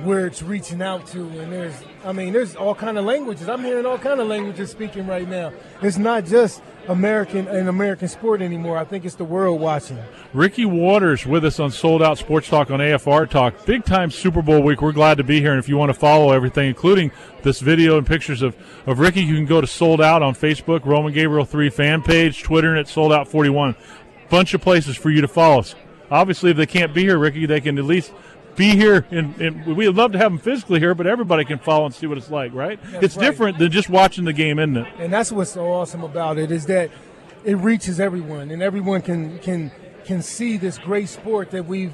where 0.02 0.28
it's 0.28 0.42
reaching 0.42 0.82
out 0.82 1.08
to, 1.08 1.22
and 1.22 1.52
there's 1.52 1.84
I 2.04 2.12
mean 2.12 2.34
there's 2.34 2.56
all 2.56 2.76
kind 2.76 2.98
of 2.98 3.06
languages. 3.06 3.50
I'm 3.50 3.64
hearing 3.64 3.86
all 3.86 3.98
kind 3.98 4.20
of 4.20 4.28
languages 4.28 4.72
speaking 4.72 5.08
right 5.08 5.28
now. 5.28 5.52
It's 5.82 5.98
not 5.98 6.26
just 6.26 6.62
American 6.88 7.48
an 7.48 7.68
American 7.68 8.08
sport 8.08 8.42
anymore. 8.42 8.78
I 8.78 8.84
think 8.84 9.06
it's 9.06 9.16
the 9.16 9.26
world 9.26 9.60
watching. 9.60 9.98
Ricky 10.34 10.66
Watters 10.66 11.26
with 11.26 11.46
us 11.46 11.60
on 11.60 11.72
Sold 11.72 12.04
Out 12.04 12.18
Sports 12.18 12.48
Talk 12.50 12.70
on 12.70 12.80
AFR 12.80 13.30
Talk. 13.30 13.66
Big 13.66 13.86
time 13.86 14.12
Super 14.12 14.42
Bowl 14.42 14.62
week. 14.62 14.82
We're 14.82 14.92
glad 14.92 15.18
to 15.18 15.24
be 15.24 15.40
here. 15.40 15.52
And 15.52 15.60
if 15.60 15.70
you 15.70 15.78
want 15.78 15.90
to 15.90 16.00
follow 16.00 16.32
everything, 16.32 16.68
including 16.68 17.12
this 17.44 17.60
video 17.60 17.98
and 17.98 18.06
pictures 18.06 18.42
of, 18.42 18.56
of 18.86 19.00
Ricky, 19.00 19.22
you 19.22 19.36
can 19.36 19.46
go 19.46 19.62
to 19.62 19.68
Sold 19.68 20.02
Out 20.02 20.22
on 20.22 20.36
Facebook, 20.36 20.86
Roman 20.86 21.14
Gabriel 21.14 21.46
3 21.46 21.70
fan 21.70 22.02
page, 22.02 22.44
Twitter, 22.44 22.70
and 22.70 22.80
at 22.80 22.88
Sold 22.88 23.14
Out 23.14 23.28
41. 23.28 23.76
Bunch 24.30 24.54
of 24.54 24.62
places 24.62 24.96
for 24.96 25.10
you 25.10 25.22
to 25.22 25.28
follow 25.28 25.60
us. 25.60 25.76
Obviously, 26.12 26.52
if 26.52 26.58
they 26.58 26.66
can't 26.66 26.94
be 26.94 27.02
here, 27.02 27.18
Ricky, 27.18 27.46
they 27.46 27.62
can 27.62 27.78
at 27.78 27.86
least 27.86 28.14
be 28.56 28.76
here. 28.76 29.06
And, 29.12 29.40
and 29.40 29.66
we'd 29.76 29.90
love 29.90 30.12
to 30.14 30.18
have 30.18 30.32
them 30.32 30.40
physically 30.40 30.80
here, 30.80 30.96
but 30.96 31.08
everybody 31.08 31.46
can 31.46 31.60
follow 31.60 31.86
and 31.86 31.94
see 31.94 32.08
what 32.08 32.18
it's 32.18 32.32
like, 32.32 32.54
right? 32.54 32.80
it's 32.94 33.16
right. 33.16 33.26
different 33.26 33.58
than 33.60 33.72
just 33.72 33.90
watching 33.90 34.26
the 34.26 34.34
game, 34.34 34.60
isn't 34.60 34.78
it? 34.78 34.88
and 34.98 35.12
that's 35.12 35.32
what's 35.32 35.52
so 35.52 35.66
awesome 35.72 36.04
about 36.04 36.38
it 36.38 36.52
is 36.52 36.66
that 36.68 36.90
it 37.44 37.56
reaches 37.58 38.00
everyone 38.00 38.50
and 38.50 38.64
everyone 38.64 39.02
can 39.02 39.38
can 39.40 39.72
can 40.04 40.22
see 40.22 40.58
this 40.58 40.78
great 40.78 41.10
sport 41.10 41.52
that 41.52 41.66
we've 41.66 41.94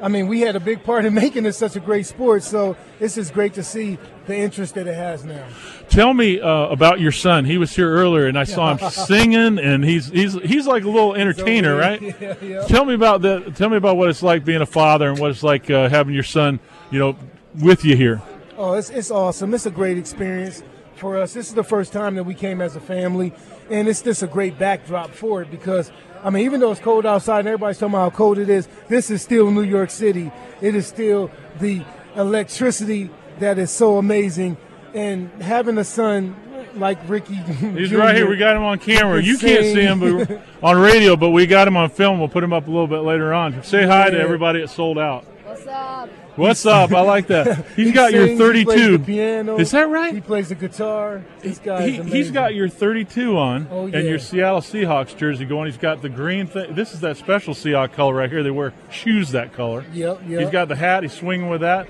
I 0.00 0.08
mean 0.08 0.26
we 0.28 0.40
had 0.40 0.56
a 0.56 0.60
big 0.60 0.82
part 0.84 1.04
in 1.04 1.14
making 1.14 1.46
it 1.46 1.52
such 1.54 1.76
a 1.76 1.80
great 1.80 2.06
sport 2.06 2.42
so 2.42 2.76
it's 3.00 3.16
just 3.16 3.32
great 3.32 3.54
to 3.54 3.62
see 3.62 3.98
the 4.26 4.36
interest 4.36 4.74
that 4.74 4.86
it 4.86 4.94
has 4.94 5.24
now 5.24 5.46
Tell 5.88 6.12
me 6.12 6.38
uh, 6.38 6.66
about 6.68 7.00
your 7.00 7.12
son. 7.12 7.46
He 7.46 7.56
was 7.56 7.74
here 7.74 7.90
earlier, 7.90 8.26
and 8.26 8.38
I 8.38 8.44
saw 8.44 8.76
him 8.76 8.90
singing, 8.90 9.58
and 9.58 9.82
he's 9.82 10.08
he's 10.08 10.34
he's 10.34 10.66
like 10.66 10.84
a 10.84 10.90
little 10.90 11.14
entertainer, 11.14 11.74
right? 11.76 12.00
yeah, 12.20 12.34
yeah. 12.42 12.66
Tell 12.66 12.84
me 12.84 12.94
about 12.94 13.22
that. 13.22 13.56
Tell 13.56 13.70
me 13.70 13.78
about 13.78 13.96
what 13.96 14.10
it's 14.10 14.22
like 14.22 14.44
being 14.44 14.60
a 14.60 14.66
father, 14.66 15.08
and 15.08 15.18
what 15.18 15.30
it's 15.30 15.42
like 15.42 15.70
uh, 15.70 15.88
having 15.88 16.12
your 16.12 16.22
son, 16.22 16.60
you 16.90 16.98
know, 16.98 17.16
with 17.58 17.84
you 17.84 17.96
here. 17.96 18.20
Oh, 18.58 18.74
it's, 18.74 18.90
it's 18.90 19.10
awesome. 19.10 19.54
It's 19.54 19.66
a 19.66 19.70
great 19.70 19.96
experience 19.96 20.62
for 20.98 21.16
us. 21.18 21.32
This 21.32 21.48
is 21.48 21.54
the 21.54 21.64
first 21.64 21.92
time 21.92 22.14
that 22.16 22.24
we 22.24 22.34
came 22.34 22.60
as 22.60 22.76
a 22.76 22.80
family, 22.80 23.32
and 23.70 23.88
it's 23.88 24.02
just 24.02 24.22
a 24.22 24.26
great 24.26 24.58
backdrop 24.58 25.10
for 25.10 25.42
it 25.42 25.50
because, 25.50 25.90
I 26.22 26.30
mean, 26.30 26.44
even 26.44 26.60
though 26.60 26.72
it's 26.72 26.80
cold 26.80 27.06
outside 27.06 27.40
and 27.40 27.48
everybody's 27.48 27.78
talking 27.78 27.94
about 27.94 28.12
how 28.12 28.16
cold 28.16 28.38
it 28.38 28.48
is, 28.48 28.68
this 28.88 29.10
is 29.10 29.22
still 29.22 29.50
New 29.50 29.62
York 29.62 29.90
City. 29.90 30.30
It 30.60 30.74
is 30.74 30.86
still 30.86 31.30
the 31.60 31.84
electricity 32.16 33.10
that 33.38 33.58
is 33.58 33.70
so 33.70 33.98
amazing. 33.98 34.56
And 34.94 35.30
having 35.42 35.78
a 35.78 35.84
son 35.84 36.34
like 36.74 36.98
Ricky. 37.08 37.34
He's 37.34 37.92
right 37.92 38.16
here. 38.16 38.28
We 38.28 38.36
got 38.36 38.56
him 38.56 38.62
on 38.62 38.78
camera. 38.78 39.22
You 39.22 39.38
can't 39.38 39.64
see 39.64 39.82
him 39.82 40.00
but 40.00 40.42
on 40.62 40.78
radio, 40.78 41.16
but 41.16 41.30
we 41.30 41.46
got 41.46 41.68
him 41.68 41.76
on 41.76 41.90
film. 41.90 42.18
We'll 42.18 42.28
put 42.28 42.42
him 42.42 42.52
up 42.52 42.66
a 42.66 42.70
little 42.70 42.86
bit 42.86 43.00
later 43.00 43.32
on. 43.32 43.62
Say 43.62 43.86
hi 43.86 44.10
to 44.10 44.18
everybody 44.18 44.62
at 44.62 44.70
Sold 44.70 44.98
Out. 44.98 45.24
What's 45.58 45.66
up? 45.68 46.08
What's 46.36 46.66
up? 46.66 46.92
I 46.92 47.00
like 47.00 47.26
that. 47.28 47.66
He's 47.76 47.88
He 47.88 47.92
got 47.92 48.12
your 48.12 48.26
sings, 48.28 48.38
plays 48.38 48.64
32. 48.66 48.98
the 48.98 49.04
piano. 49.04 49.58
Is 49.58 49.72
that 49.72 49.88
right? 49.88 50.14
He 50.14 50.20
plays 50.20 50.50
the 50.50 50.54
guitar. 50.54 51.24
This 51.40 51.58
guy 51.58 51.88
He, 51.88 52.02
he's 52.02 52.30
got 52.30 52.54
your 52.54 52.68
32 52.68 53.36
on 53.36 53.66
Oh, 53.70 53.86
and 53.86 54.06
your 54.06 54.20
Seattle 54.20 54.60
Seahawks 54.60 55.16
jersey 55.16 55.44
going. 55.44 55.66
He's 55.66 55.76
got 55.76 56.00
the 56.00 56.08
green 56.08 56.46
thing. 56.46 56.74
This 56.74 56.94
is 56.94 57.00
that 57.00 57.16
special 57.16 57.54
Seahawk 57.54 57.92
color 57.92 58.14
right 58.14 58.30
here. 58.30 58.44
They 58.44 58.52
wear 58.52 58.72
shoes 58.90 59.32
that 59.32 59.52
color. 59.52 59.84
Yep, 59.92 60.20
yep. 60.28 60.40
He's 60.40 60.50
got 60.50 60.68
the 60.68 60.76
hat. 60.76 61.02
He's 61.02 61.12
swinging 61.12 61.48
with 61.48 61.62
that. 61.62 61.88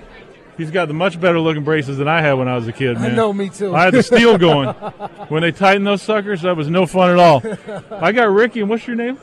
He's 0.57 0.71
got 0.71 0.87
the 0.87 0.93
much 0.95 1.21
better 1.21 1.39
looking 1.39 1.63
braces 1.63 1.97
than 1.99 2.07
I 2.07 2.21
had 2.21 2.33
when 2.33 2.47
I 2.47 2.55
was 2.55 2.67
a 2.67 2.73
kid, 2.73 2.99
man. 2.99 3.11
I 3.11 3.15
know, 3.15 3.31
me 3.31 3.49
too. 3.49 3.73
I 3.75 3.83
had 3.85 3.93
the 3.93 4.03
steel 4.03 4.37
going. 4.39 4.69
when 5.29 5.41
they 5.43 5.51
tightened 5.51 5.85
those 5.87 6.01
suckers, 6.01 6.41
that 6.41 6.57
was 6.57 6.67
no 6.69 6.85
fun 6.87 7.11
at 7.11 7.19
all. 7.19 7.41
I 8.03 8.11
got 8.11 8.29
Ricky, 8.31 8.61
and 8.61 8.69
what's 8.69 8.85
your 8.87 8.95
name? 8.97 9.19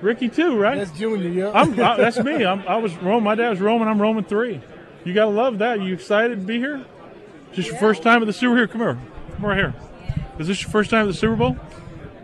Ricky. 0.00 0.26
Ricky 0.26 0.28
too, 0.28 0.56
right? 0.58 0.78
That's 0.78 0.96
Junior, 0.98 1.28
yeah. 1.28 1.50
I'm, 1.52 1.72
I, 1.80 1.96
that's 1.96 2.18
me. 2.22 2.44
I'm, 2.44 2.66
I 2.66 2.76
was 2.76 2.94
Roman. 2.96 3.24
My 3.24 3.34
dad 3.34 3.50
was 3.50 3.60
Roman. 3.60 3.88
I'm 3.88 4.00
Roman 4.00 4.24
three. 4.24 4.60
You 5.04 5.14
gotta 5.14 5.30
love 5.30 5.58
that. 5.58 5.80
You 5.80 5.94
excited 5.94 6.40
to 6.40 6.44
be 6.46 6.58
here? 6.58 6.84
Just 7.52 7.68
your 7.70 7.78
first 7.78 8.02
time 8.02 8.22
at 8.22 8.26
the 8.26 8.32
Super? 8.32 8.56
Here, 8.56 8.68
come 8.68 8.80
here. 8.80 8.98
Come 9.36 9.46
right 9.46 9.56
here. 9.56 9.74
Is 10.38 10.46
this 10.46 10.62
your 10.62 10.70
first 10.70 10.90
time 10.90 11.02
at 11.02 11.08
the 11.08 11.14
Super 11.14 11.36
Bowl? 11.36 11.56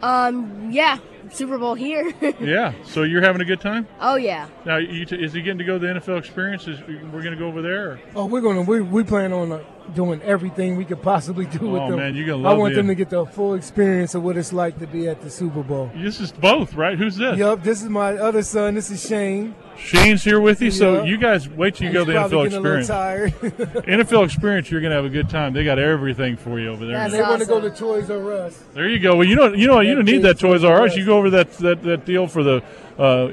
Um, 0.03 0.71
yeah, 0.71 0.99
Super 1.31 1.57
Bowl 1.59 1.75
here. 1.75 2.13
Yeah. 2.41 2.75
So 2.85 3.03
you're 3.05 3.23
having 3.23 3.41
a 3.41 3.45
good 3.45 3.61
time? 3.61 3.87
oh 4.01 4.17
yeah. 4.17 4.49
Now, 4.67 4.77
you 4.77 5.07
t- 5.07 5.17
is 5.17 5.33
he 5.33 5.41
getting 5.41 5.59
to 5.59 5.65
go 5.65 5.79
to 5.79 5.87
the 5.87 5.93
NFL 6.01 6.19
experience? 6.19 6.69
Is, 6.69 6.79
we're 6.87 7.23
going 7.23 7.31
to 7.31 7.37
go 7.37 7.47
over 7.47 7.63
there? 7.63 7.93
Or? 7.93 8.01
Oh, 8.15 8.27
we're 8.27 8.43
gonna 8.43 8.63
we 8.63 8.81
we 8.83 9.03
plan 9.03 9.33
on 9.33 9.51
uh, 9.53 9.65
doing 9.95 10.21
everything 10.23 10.77
we 10.77 10.85
could 10.85 11.03
possibly 11.03 11.45
do 11.47 11.69
with 11.69 11.83
Oh, 11.83 11.89
them. 11.91 11.99
man, 11.99 12.15
you're 12.17 12.27
gonna 12.27 12.49
I 12.49 12.55
want 12.55 12.73
the- 12.75 12.79
them 12.81 12.87
to 12.89 12.95
get 12.95 13.11
the 13.11 13.27
full 13.27 13.55
experience 13.55 14.15
of 14.15 14.23
what 14.23 14.37
it's 14.37 14.53
like 14.53 14.79
to 14.79 14.87
be 14.87 15.09
at 15.09 15.21
the 15.21 15.29
Super 15.31 15.63
Bowl. 15.63 15.91
This 15.95 16.21
is 16.21 16.33
both, 16.33 16.75
right? 16.75 16.97
Who's 16.97 17.17
this? 17.17 17.37
Yup, 17.39 17.63
this 17.63 17.83
is 17.83 17.89
my 17.89 18.15
other 18.15 18.43
son. 18.43 18.75
This 18.75 18.91
is 18.91 19.07
Shane. 19.07 19.55
Shane's 19.77 20.23
here 20.25 20.41
with 20.41 20.63
you. 20.63 20.71
So 20.71 21.03
you 21.05 21.19
guys 21.19 21.49
wait 21.49 21.75
till 21.75 21.89
you 21.89 21.93
go 21.93 22.05
to 22.05 22.13
the 22.13 22.19
NFL 22.19 22.45
getting 22.45 22.53
a 22.55 22.57
experience. 22.59 22.87
tired. 22.89 23.33
NFL 23.43 24.25
experience, 24.25 24.71
you're 24.71 24.81
going 24.81 24.91
to 24.93 24.97
have 24.97 25.05
a 25.05 25.09
good 25.09 25.29
time. 25.29 25.53
They 25.53 25.65
got 25.65 25.79
everything 25.81 26.37
for 26.37 26.61
you 26.61 26.69
over 26.71 26.87
there. 26.87 26.97
That's 26.97 27.13
they 27.13 27.21
want 27.23 27.41
to 27.43 27.47
go 27.47 27.61
to 27.61 27.71
Toys 27.71 28.09
R 28.11 28.33
Us. 28.33 28.63
There 28.73 28.89
you 28.89 29.01
go. 29.01 29.17
Well, 29.17 29.27
you 29.27 29.35
know, 29.37 29.53
you 29.53 29.67
know, 29.67 29.81
you 29.81 29.95
don't 29.97 30.05
need 30.05 30.23
that 30.23 30.39
Toys 30.39 30.63
R 30.65 30.83
Us. 30.83 30.97
You 30.97 31.05
go 31.05 31.19
over 31.19 31.29
that 31.31 31.53
that, 31.59 31.83
that 31.83 32.05
deal 32.05 32.27
for 32.29 32.43
the. 32.43 32.63
Uh, 32.99 33.33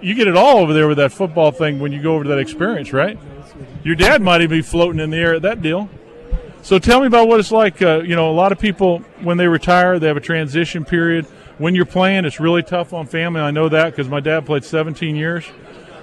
you 0.00 0.14
get 0.14 0.28
it 0.28 0.36
all 0.36 0.58
over 0.58 0.72
there 0.72 0.88
with 0.88 0.96
that 0.96 1.12
football 1.12 1.50
thing 1.50 1.78
when 1.78 1.92
you 1.92 2.00
go 2.02 2.14
over 2.14 2.24
to 2.24 2.30
that 2.30 2.38
experience, 2.38 2.92
right? 2.92 3.18
Your 3.82 3.94
dad 3.94 4.22
might 4.22 4.40
even 4.42 4.58
be 4.58 4.62
floating 4.62 5.00
in 5.00 5.10
the 5.10 5.16
air 5.16 5.34
at 5.34 5.42
that 5.42 5.62
deal. 5.62 5.88
So 6.62 6.78
tell 6.78 7.00
me 7.00 7.06
about 7.06 7.28
what 7.28 7.40
it's 7.40 7.50
like. 7.50 7.80
Uh, 7.80 8.00
you 8.00 8.14
know, 8.14 8.30
a 8.30 8.32
lot 8.32 8.52
of 8.52 8.58
people 8.58 8.98
when 9.22 9.36
they 9.38 9.48
retire, 9.48 9.98
they 9.98 10.08
have 10.08 10.16
a 10.16 10.20
transition 10.20 10.84
period. 10.84 11.24
When 11.58 11.74
you're 11.74 11.86
playing, 11.86 12.24
it's 12.24 12.40
really 12.40 12.62
tough 12.62 12.92
on 12.92 13.06
family. 13.06 13.40
I 13.40 13.50
know 13.50 13.68
that 13.68 13.90
because 13.90 14.08
my 14.08 14.20
dad 14.20 14.46
played 14.46 14.64
17 14.64 15.16
years. 15.16 15.46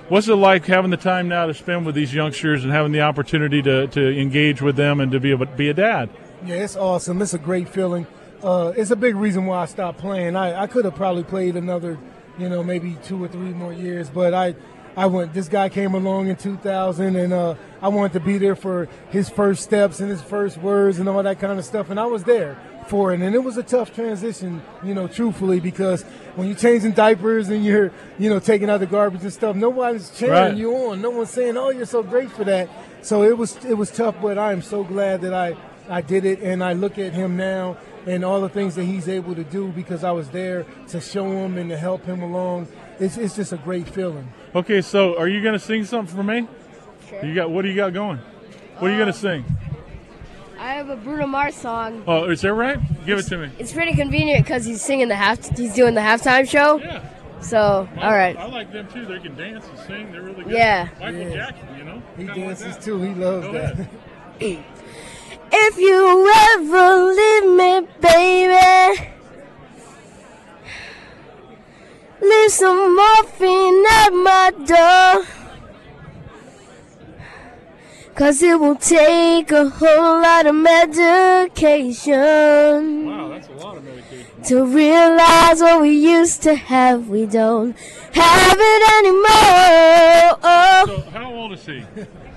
What's 0.10 0.28
it 0.28 0.36
like 0.36 0.66
having 0.66 0.90
the 0.90 0.98
time 0.98 1.28
now 1.28 1.48
to 1.48 1.54
spend 1.54 1.86
with 1.86 1.94
these 1.94 2.14
youngsters 2.14 2.64
and 2.64 2.72
having 2.72 2.92
the 2.94 3.02
opportunity 3.02 3.62
to, 3.64 3.88
to 3.88 4.20
engage 4.20 4.62
with 4.62 4.78
them 4.78 5.00
and 5.00 5.12
to 5.12 5.20
be 5.20 5.32
a, 5.32 5.38
be 5.38 5.70
a 5.70 5.74
dad? 5.74 6.10
Yeah, 6.46 6.56
it's 6.56 6.76
awesome. 6.76 7.22
It's 7.22 7.34
a 7.34 7.40
great 7.40 7.68
feeling. 7.68 8.08
Uh, 8.42 8.72
it's 8.76 8.92
a 8.92 8.96
big 8.96 9.16
reason 9.16 9.46
why 9.46 9.64
I 9.64 9.66
stopped 9.66 10.00
playing. 10.00 10.36
I, 10.36 10.64
I 10.64 10.68
could 10.68 10.86
have 10.86 10.96
probably 10.96 11.24
played 11.24 11.56
another, 11.56 11.98
you 12.38 12.48
know, 12.48 12.64
maybe 12.64 12.98
two 13.04 13.22
or 13.22 13.28
three 13.28 13.50
more 13.50 13.74
years, 13.74 14.10
but 14.10 14.34
I, 14.34 14.56
I 14.98 15.06
went. 15.06 15.32
This 15.34 15.48
guy 15.48 15.70
came 15.70 15.94
along 15.94 16.28
in 16.28 16.36
2000, 16.36 17.16
and 17.16 17.32
uh, 17.32 17.54
I 17.84 17.88
wanted 17.90 18.14
to 18.14 18.20
be 18.20 18.40
there 18.40 18.56
for 18.56 18.90
his 19.12 19.30
first 19.30 19.62
steps 19.64 20.00
and 20.00 20.10
his 20.10 20.24
first 20.24 20.58
words 20.58 20.98
and 20.98 21.08
all 21.08 21.22
that 21.22 21.40
kind 21.40 21.60
of 21.60 21.66
stuff, 21.66 21.92
and 21.92 22.00
I 22.00 22.06
was 22.08 22.24
there 22.24 22.58
for 22.88 23.14
it. 23.14 23.22
And 23.22 23.36
it 23.36 23.44
was 23.44 23.58
a 23.58 23.64
tough 23.64 23.94
transition, 23.94 24.62
you 24.84 24.96
know, 24.96 25.08
truthfully, 25.08 25.60
because 25.60 26.02
when 26.36 26.48
you're 26.48 26.58
changing 26.58 26.94
diapers 26.94 27.50
and 27.50 27.64
you're, 27.64 27.92
you 28.18 28.28
know, 28.30 28.40
taking 28.40 28.72
out 28.72 28.80
the 28.80 28.88
garbage 28.88 29.22
and 29.22 29.32
stuff, 29.32 29.56
nobody's 29.56 30.10
cheering 30.18 30.34
Right. 30.34 30.56
you 30.58 30.74
on. 30.76 31.00
No 31.02 31.12
one's 31.12 31.30
saying, 31.30 31.58
"Oh, 31.58 31.70
you're 31.70 31.86
so 31.86 32.02
great 32.02 32.32
for 32.32 32.44
that." 32.46 32.68
So 33.04 33.22
it 33.22 33.38
was 33.38 33.64
it 33.66 33.76
was 33.76 33.92
tough, 33.92 34.16
but 34.20 34.40
I 34.40 34.52
am 34.52 34.64
so 34.64 34.84
glad 34.84 35.22
that 35.22 35.34
I 35.34 35.56
I 35.90 36.02
did 36.02 36.26
it, 36.26 36.42
and 36.42 36.64
I 36.64 36.74
look 36.74 36.98
at 36.98 37.14
him 37.14 37.38
now 37.38 37.78
and 38.08 38.24
all 38.26 38.42
the 38.42 38.50
things 38.50 38.76
that 38.76 38.86
he's 38.86 39.08
able 39.08 39.36
to 39.36 39.44
do 39.44 39.68
because 39.70 40.04
I 40.04 40.12
was 40.12 40.30
there 40.30 40.66
to 40.88 41.00
show 41.00 41.30
him 41.30 41.58
and 41.58 41.70
to 41.70 41.78
help 41.78 42.04
him 42.06 42.22
along. 42.24 42.68
It's 43.00 43.16
it's 43.18 43.36
just 43.36 43.54
a 43.54 43.58
great 43.58 43.88
feeling. 43.88 44.28
Okay, 44.58 44.82
so 44.82 45.16
are 45.20 45.28
you 45.28 45.44
going 45.44 45.54
to 45.54 45.60
sing 45.60 45.86
something 45.86 46.16
for 46.16 46.24
me? 46.24 46.48
You 47.22 47.36
got 47.36 47.52
what 47.52 47.62
do 47.62 47.68
you 47.68 47.76
got 47.76 47.94
going? 47.94 48.18
What 48.80 48.88
are 48.90 48.92
you 48.92 48.98
going 48.98 49.14
to 49.14 49.30
um, 49.30 49.44
sing? 49.44 49.46
I 50.58 50.74
have 50.74 50.90
a 50.90 50.96
Bruno 50.96 51.28
Mars 51.28 51.54
song. 51.54 52.04
Oh, 52.08 52.24
is 52.32 52.42
that 52.42 52.56
right? 52.56 52.80
Give 53.06 53.20
it 53.20 53.28
to 53.28 53.38
me. 53.38 53.52
It's 53.60 53.72
pretty 53.72 53.94
convenient 53.94 54.44
because 54.44 54.66
he's 54.66 54.82
singing 54.82 55.10
the 55.10 55.16
half. 55.16 55.56
He's 55.56 55.76
doing 55.76 55.94
the 55.94 56.02
halftime 56.02 56.50
show. 56.50 56.80
Yeah. 56.80 57.08
So, 57.40 57.88
all 58.00 58.12
right. 58.12 58.36
I 58.36 58.48
like 58.48 58.72
them 58.72 58.88
too. 58.92 59.06
They 59.06 59.20
can 59.20 59.36
dance 59.36 59.68
and 59.68 59.78
sing. 59.82 60.12
They're 60.12 60.24
really 60.24 60.44
good. 60.44 60.54
Yeah. 60.54 60.90
Michael 61.00 61.20
Yeah. 61.22 61.34
Jackson, 61.36 61.78
you 61.78 61.84
know. 61.84 62.02
He 62.18 62.26
Kinda 62.26 62.34
dances 62.34 62.76
that. 62.78 62.82
too. 62.84 63.00
He 63.00 63.14
loves 63.14 63.46
Go 63.46 63.54
that. 63.54 63.74
ahead. 64.42 64.64
If 65.50 65.78
you 65.78 66.34
ever 66.58 67.04
leave 67.14 67.56
me, 67.56 67.88
baby, 68.02 69.10
leave 72.22 72.52
some 72.52 72.96
morphine 72.96 73.84
at 73.90 74.10
my 74.12 74.52
door. 74.66 75.26
Cause 78.16 78.42
it 78.42 78.60
will 78.60 78.76
take 78.76 79.52
a 79.52 79.70
whole 79.70 80.22
lot 80.24 80.48
of 80.48 80.56
medication 80.56 82.18
Wow, 83.06 83.28
that's 83.30 83.48
a 83.48 83.52
lot 83.52 83.78
of 83.78 83.84
medication. 83.84 84.42
to 84.46 84.66
realize 84.66 85.62
what 85.62 85.82
we 85.82 85.92
used 85.92 86.42
to 86.42 86.56
have. 86.56 87.10
We 87.10 87.28
don't 87.28 87.78
have 87.78 88.58
it 88.60 88.90
anymore. 88.98 90.38
So, 90.88 91.02
how 91.12 91.32
old 91.32 91.54
is 91.54 91.64
he? 91.64 91.84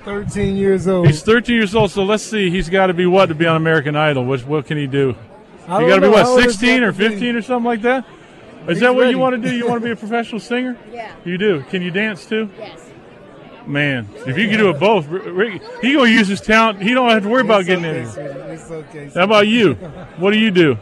13 0.05 0.55
years 0.57 0.87
old. 0.87 1.07
He's 1.07 1.23
13 1.23 1.55
years 1.57 1.75
old, 1.75 1.91
so 1.91 2.05
let's 2.05 2.25
see. 2.25 2.51
He's 2.51 2.69
got 2.69 2.89
to 2.89 2.95
be 2.95 3.07
what 3.07 3.27
to 3.27 3.35
be 3.35 3.47
on 3.47 3.57
American 3.57 3.97
Idol? 3.97 4.27
What, 4.27 4.41
what 4.47 4.67
can 4.67 4.77
he 4.77 4.87
do? 4.87 5.17
I 5.67 5.81
You 5.81 5.89
got 5.89 5.95
to 5.97 6.01
be 6.03 6.09
what, 6.09 6.25
How 6.25 6.33
old 6.33 6.41
is 6.45 6.59
16 6.59 6.83
or 6.83 6.93
Dr. 6.93 7.03
King? 7.05 7.11
15 7.13 7.37
or 7.37 7.43
something 7.43 7.65
like 7.65 7.81
that? 7.83 8.05
Is 8.63 8.69
He's 8.77 8.81
that 8.81 8.95
what 8.95 9.03
ready. 9.03 9.13
you 9.13 9.19
want 9.19 9.43
to 9.43 9.51
do? 9.51 9.55
You 9.55 9.67
want 9.67 9.81
to 9.81 9.85
be 9.87 9.93
a 9.93 9.97
professional 10.07 10.41
singer? 10.41 10.79
Yeah. 10.93 11.15
You 11.25 11.39
do. 11.39 11.63
Can 11.71 11.83
you 11.83 11.91
dance 11.91 12.27
too? 12.27 12.51
Yes. 12.59 12.87
Man, 13.67 14.09
if 14.27 14.39
you 14.39 14.49
can 14.49 14.59
do 14.59 14.71
it 14.71 14.81
both, 14.81 15.07
Rick, 15.07 15.63
he 15.83 15.93
gonna 15.95 16.11
use 16.11 16.27
his 16.29 16.41
talent. 16.41 16.83
He 16.83 16.93
don't 16.95 17.11
have 17.11 17.23
to 17.23 17.29
worry 17.29 17.43
about 17.43 17.67
getting 17.67 17.85
okay, 17.85 18.01
in. 18.01 18.09
here. 18.11 18.47
It's 18.53 18.71
okay. 18.71 19.11
How 19.15 19.25
about 19.25 19.47
you? 19.49 19.75
What 20.17 20.33
do 20.33 20.39
you 20.39 20.51
do? 20.51 20.77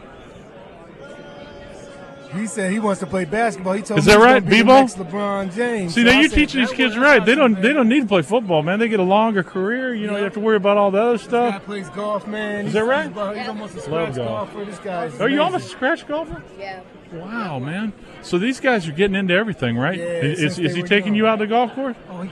He 2.33 2.45
said 2.47 2.71
he 2.71 2.79
wants 2.79 2.99
to 2.99 3.07
play 3.07 3.25
basketball. 3.25 3.73
He 3.73 3.81
told 3.81 3.99
Is 3.99 4.05
me 4.05 4.11
that 4.13 4.17
he's 4.19 4.25
right, 4.25 4.39
gonna 4.43 4.49
be 4.51 4.61
the 4.61 5.03
LeBron 5.03 5.53
James. 5.55 5.95
See, 5.95 6.03
So 6.03 6.09
now 6.11 6.17
I 6.17 6.21
you 6.21 6.29
said, 6.29 6.35
teach 6.35 6.53
these 6.53 6.71
kids 6.71 6.95
right. 6.97 7.25
They 7.25 7.33
don't. 7.35 7.53
Man. 7.53 7.61
They 7.61 7.73
don't 7.73 7.89
need 7.89 8.01
to 8.01 8.05
play 8.07 8.21
football, 8.21 8.61
man. 8.61 8.77
They 8.79 8.87
get 8.87 8.99
a 8.99 9.03
longer 9.03 9.41
career. 9.43 9.95
You 9.95 10.07
know, 10.07 10.15
you 10.17 10.23
have 10.23 10.33
to 10.33 10.39
worry 10.39 10.57
about 10.57 10.77
all 10.77 10.91
the 10.91 11.01
other 11.01 11.17
Guy 11.17 11.23
stuff. 11.23 11.65
plays 11.65 11.89
golf, 11.89 12.27
man. 12.27 12.67
Is 12.67 12.73
He's- 12.73 12.73
that 12.73 12.83
right? 12.85 13.03
He's, 13.07 13.11
about- 13.11 13.37
he's 13.37 13.47
almost 13.47 13.73
a 13.73 13.77
Love 13.77 13.85
scratch 14.13 14.15
golf. 14.15 14.53
golfer. 14.53 14.65
This 14.69 14.79
guy's. 14.79 15.13
Are 15.13 15.27
you 15.29 15.35
amazing. 15.35 15.39
almost 15.39 15.65
a 15.65 15.69
scratch 15.69 16.07
golfer? 16.07 16.43
Yeah. 16.59 16.81
Wow, 17.13 17.57
man. 17.59 17.93
So 18.21 18.37
these 18.37 18.59
guys 18.59 18.87
are 18.87 18.91
getting 18.91 19.15
into 19.15 19.33
everything, 19.33 19.77
right? 19.77 19.97
Yeah, 19.97 20.05
is 20.05 20.39
is, 20.43 20.59
is 20.59 20.75
he 20.75 20.81
were 20.83 20.87
taking 20.87 21.15
you 21.15 21.25
out 21.25 21.37
to 21.37 21.45
the 21.45 21.47
golf 21.47 21.73
course? 21.73 21.95
Oh, 22.11 22.21
he- 22.21 22.31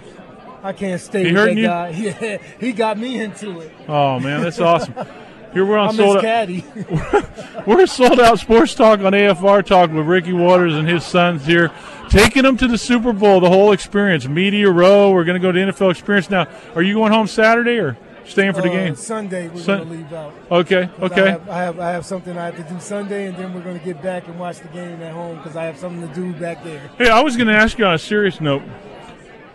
I 0.64 0.74
can't 0.74 1.00
stay 1.02 1.20
He 1.20 1.26
with 1.28 1.36
that 1.36 1.40
hurting 1.42 1.58
you? 1.58 1.64
guy. 1.68 1.90
Yeah, 2.22 2.38
he 2.60 2.72
got 2.74 2.98
me 2.98 3.20
into 3.22 3.60
it. 3.62 3.72
Oh 3.88 4.20
man, 4.20 4.42
that's 4.42 4.60
awesome. 4.60 4.94
Here 5.54 5.66
we're 5.66 5.78
on 5.78 5.90
I'm 5.90 5.96
sold 5.96 6.16
his 6.18 6.18
out. 6.18 6.22
caddy. 6.24 6.66
We're 7.66 7.86
sold 7.88 8.20
out 8.20 8.40
sports 8.40 8.74
talk 8.76 9.00
on 9.02 9.12
AFR 9.14 9.66
talk 9.66 9.92
with 9.92 10.06
Ricky 10.06 10.32
Watters 10.32 10.74
and 10.76 10.88
his 10.88 11.04
sons 11.04 11.46
here, 11.46 11.70
taking 12.10 12.44
them 12.44 12.56
to 12.58 12.68
the 12.68 12.78
Super 12.78 13.12
Bowl, 13.12 13.40
the 13.42 13.50
whole 13.50 13.72
experience, 13.74 14.26
media 14.28 14.70
row. 14.72 15.12
We're 15.12 15.26
going 15.26 15.42
to 15.42 15.46
go 15.46 15.52
to 15.52 15.60
NFL 15.60 15.92
experience 15.92 16.30
now. 16.30 16.48
Are 16.76 16.82
you 16.82 16.94
going 16.94 17.12
home 17.12 17.28
Saturday 17.28 17.78
or 17.80 17.98
staying 18.26 18.54
for 18.54 18.62
the 18.62 18.70
Uh, 18.70 18.74
game? 18.74 18.96
Sunday 18.96 19.50
we're 19.50 19.60
Sun- 19.60 19.80
gonna 19.80 19.90
leave 19.92 20.14
out. 20.14 20.34
Okay, 20.50 20.90
okay. 21.02 21.22
I 21.24 21.30
have, 21.32 21.50
I 21.50 21.58
have 21.64 21.80
I 21.80 21.92
have 21.92 22.06
something 22.06 22.38
I 22.38 22.46
have 22.46 22.56
to 22.58 22.74
do 22.74 22.80
Sunday, 22.80 23.26
and 23.28 23.36
then 23.36 23.54
we're 23.54 23.62
gonna 23.62 23.80
get 23.80 24.02
back 24.02 24.28
and 24.28 24.40
watch 24.40 24.60
the 24.60 24.68
game 24.70 25.02
at 25.02 25.12
home 25.12 25.38
because 25.38 25.58
I 25.58 25.66
have 25.66 25.78
something 25.78 26.08
to 26.08 26.14
do 26.14 26.32
back 26.34 26.64
there. 26.64 26.82
Hey, 26.98 27.10
I 27.10 27.22
was 27.22 27.36
going 27.36 27.48
to 27.48 27.54
ask 27.56 27.78
you 27.78 27.86
on 27.86 27.96
a 27.96 28.00
serious 28.00 28.40
note, 28.40 28.62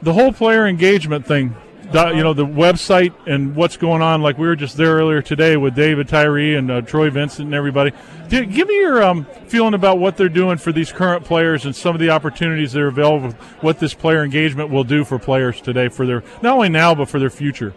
the 0.02 0.12
whole 0.12 0.32
player 0.32 0.66
engagement 0.66 1.26
thing. 1.26 1.54
You 1.84 2.22
know 2.22 2.32
the 2.32 2.46
website 2.46 3.12
and 3.26 3.54
what's 3.54 3.76
going 3.76 4.00
on. 4.02 4.22
Like 4.22 4.38
we 4.38 4.46
were 4.46 4.56
just 4.56 4.76
there 4.76 4.94
earlier 4.94 5.20
today 5.20 5.56
with 5.56 5.74
David 5.74 6.08
Tyree 6.08 6.54
and 6.56 6.70
uh, 6.70 6.80
Troy 6.82 7.10
Vincent 7.10 7.46
and 7.46 7.54
everybody. 7.54 7.92
Gi- 8.28 8.46
Give 8.46 8.66
me 8.68 8.76
your 8.76 9.02
um, 9.02 9.26
feeling 9.46 9.74
about 9.74 9.98
what 9.98 10.16
they're 10.16 10.30
doing 10.30 10.56
for 10.56 10.72
these 10.72 10.90
current 10.90 11.24
players 11.24 11.66
and 11.66 11.76
some 11.76 11.94
of 11.94 12.00
the 12.00 12.08
opportunities 12.10 12.72
that 12.72 12.80
are 12.80 12.86
available. 12.88 13.32
What 13.60 13.78
this 13.78 13.92
player 13.92 14.24
engagement 14.24 14.70
will 14.70 14.84
do 14.84 15.04
for 15.04 15.18
players 15.18 15.60
today 15.60 15.88
for 15.88 16.06
their 16.06 16.22
not 16.40 16.54
only 16.54 16.70
now 16.70 16.94
but 16.94 17.08
for 17.08 17.18
their 17.18 17.30
future. 17.30 17.74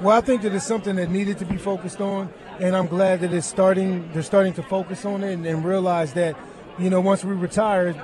Well, 0.00 0.16
I 0.16 0.20
think 0.20 0.42
that 0.42 0.54
it's 0.54 0.64
something 0.64 0.96
that 0.96 1.10
needed 1.10 1.38
to 1.38 1.44
be 1.44 1.56
focused 1.56 2.00
on, 2.00 2.32
and 2.60 2.76
I'm 2.76 2.86
glad 2.86 3.20
that 3.20 3.34
it's 3.34 3.48
starting. 3.48 4.08
They're 4.12 4.22
starting 4.22 4.52
to 4.54 4.62
focus 4.62 5.04
on 5.04 5.24
it 5.24 5.32
and, 5.32 5.44
and 5.44 5.64
realize 5.64 6.12
that, 6.14 6.36
you 6.78 6.88
know, 6.88 7.00
once 7.00 7.24
we 7.24 7.34
retire, 7.34 8.00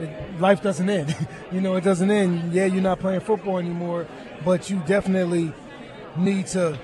it, 0.00 0.40
life 0.40 0.62
doesn't 0.62 0.88
end. 0.88 1.14
you 1.52 1.60
know, 1.60 1.74
it 1.76 1.84
doesn't 1.84 2.10
end. 2.10 2.52
Yeah, 2.52 2.66
you're 2.66 2.82
not 2.82 3.00
playing 3.00 3.20
football 3.20 3.58
anymore, 3.58 4.06
but 4.44 4.70
you 4.70 4.82
definitely 4.86 5.52
need 6.16 6.46
to 6.48 6.78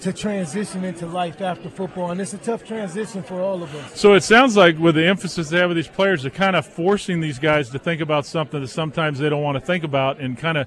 to 0.00 0.12
transition 0.14 0.82
into 0.82 1.06
life 1.06 1.42
after 1.42 1.68
football, 1.68 2.10
and 2.10 2.20
it's 2.20 2.32
a 2.32 2.38
tough 2.38 2.64
transition 2.64 3.22
for 3.22 3.40
all 3.42 3.62
of 3.62 3.74
us. 3.74 4.00
So 4.00 4.14
it 4.14 4.22
sounds 4.22 4.56
like 4.56 4.78
with 4.78 4.94
the 4.94 5.06
emphasis 5.06 5.50
they 5.50 5.58
have 5.58 5.68
with 5.68 5.76
these 5.76 5.88
players, 5.88 6.22
they're 6.22 6.30
kind 6.30 6.56
of 6.56 6.66
forcing 6.66 7.20
these 7.20 7.38
guys 7.38 7.68
to 7.70 7.78
think 7.78 8.00
about 8.00 8.24
something 8.24 8.62
that 8.62 8.68
sometimes 8.68 9.18
they 9.18 9.28
don't 9.28 9.42
want 9.42 9.56
to 9.56 9.60
think 9.60 9.84
about, 9.84 10.18
and 10.18 10.38
kind 10.38 10.56
of 10.56 10.66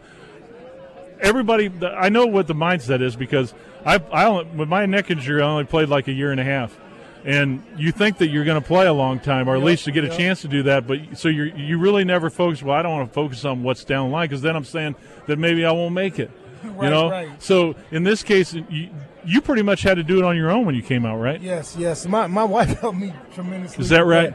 everybody. 1.19 1.71
I 1.83 2.09
know 2.09 2.27
what 2.27 2.47
the 2.47 2.53
mindset 2.53 3.01
is 3.01 3.15
because 3.15 3.53
I, 3.85 3.95
I 4.11 4.25
only, 4.25 4.45
with 4.55 4.69
my 4.69 4.85
neck 4.85 5.09
injury, 5.09 5.41
I 5.41 5.45
only 5.45 5.65
played 5.65 5.89
like 5.89 6.07
a 6.07 6.13
year 6.13 6.31
and 6.31 6.39
a 6.39 6.43
half, 6.43 6.77
and 7.25 7.63
you 7.77 7.91
think 7.91 8.17
that 8.17 8.27
you're 8.27 8.43
going 8.45 8.61
to 8.61 8.67
play 8.67 8.85
a 8.85 8.93
long 8.93 9.19
time, 9.19 9.47
or 9.47 9.55
at 9.55 9.59
Yep, 9.59 9.65
least 9.65 9.85
to 9.85 9.91
get 9.91 10.03
a 10.03 10.09
chance 10.09 10.41
to 10.41 10.47
do 10.47 10.63
that. 10.63 10.85
But 10.87 11.17
so 11.17 11.29
you 11.29 11.43
you 11.55 11.77
really 11.77 12.03
never 12.03 12.29
focus. 12.29 12.61
Well, 12.61 12.75
I 12.75 12.81
don't 12.81 12.91
want 12.91 13.09
to 13.09 13.13
focus 13.13 13.45
on 13.45 13.63
what's 13.63 13.83
down 13.83 14.09
the 14.09 14.13
line 14.13 14.27
because 14.27 14.41
then 14.41 14.55
I'm 14.55 14.65
saying 14.65 14.95
that 15.27 15.37
maybe 15.39 15.65
I 15.65 15.71
won't 15.71 15.93
make 15.93 16.19
it. 16.19 16.31
you 16.63 16.71
know. 16.71 17.09
right. 17.09 17.41
So 17.41 17.75
in 17.91 18.03
this 18.03 18.23
case, 18.23 18.53
you 18.53 18.89
you 19.25 19.41
pretty 19.41 19.61
much 19.61 19.83
had 19.83 19.95
to 19.95 20.03
do 20.03 20.17
it 20.19 20.25
on 20.25 20.35
your 20.35 20.51
own 20.51 20.65
when 20.65 20.75
you 20.75 20.81
came 20.83 21.05
out, 21.05 21.17
right? 21.17 21.39
Yes, 21.41 21.75
yes. 21.77 22.05
My 22.05 22.27
my 22.27 22.43
wife 22.43 22.79
helped 22.81 22.97
me 22.97 23.13
tremendously. 23.33 23.83
Is 23.83 23.89
that 23.89 24.05
right? 24.05 24.33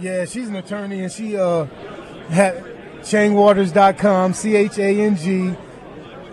Yeah, 0.00 0.24
she's 0.24 0.48
an 0.48 0.56
attorney 0.56 1.02
and 1.02 1.12
she 1.12 1.36
uh 1.36 1.64
had 2.30 2.62
changwaters.com, 3.02 4.34
C 4.34 4.56
H 4.56 4.78
A 4.78 5.00
N 5.00 5.16
G 5.16 5.54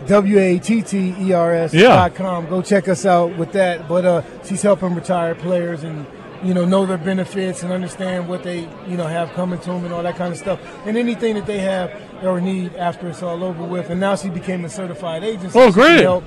W 0.05 0.39
A 0.39 0.59
T 0.59 0.81
T 0.81 1.15
E 1.19 1.33
R 1.33 1.53
S 1.53 1.73
Yeah. 1.73 1.87
dot 1.89 2.15
com. 2.15 2.47
Go 2.47 2.61
check 2.61 2.87
us 2.87 3.05
out 3.05 3.35
with 3.37 3.51
that. 3.53 3.87
But 3.87 4.05
uh 4.05 4.21
she's 4.45 4.61
helping 4.61 4.95
retired 4.95 5.39
players 5.39 5.83
and 5.83 6.05
you 6.43 6.53
know 6.53 6.65
know 6.65 6.85
their 6.85 6.97
benefits 6.99 7.63
and 7.63 7.73
understand 7.73 8.27
what 8.29 8.43
they 8.43 8.69
you 8.87 8.95
know 8.95 9.07
have 9.07 9.33
coming 9.33 9.59
to 9.59 9.69
them 9.71 9.83
and 9.85 9.93
all 9.93 10.03
that 10.03 10.15
kind 10.15 10.31
of 10.31 10.37
stuff 10.37 10.59
and 10.85 10.95
anything 10.97 11.33
that 11.35 11.47
they 11.47 11.57
have 11.59 11.91
or 12.23 12.39
need 12.39 12.75
after 12.75 13.07
it's 13.09 13.23
all 13.23 13.43
over 13.43 13.63
with. 13.63 13.89
And 13.89 13.99
now 13.99 14.15
she 14.15 14.29
became 14.29 14.63
a 14.63 14.69
certified 14.69 15.23
agent. 15.23 15.51
so 15.53 15.61
Oh, 15.63 15.71
great. 15.71 16.01
Help 16.01 16.23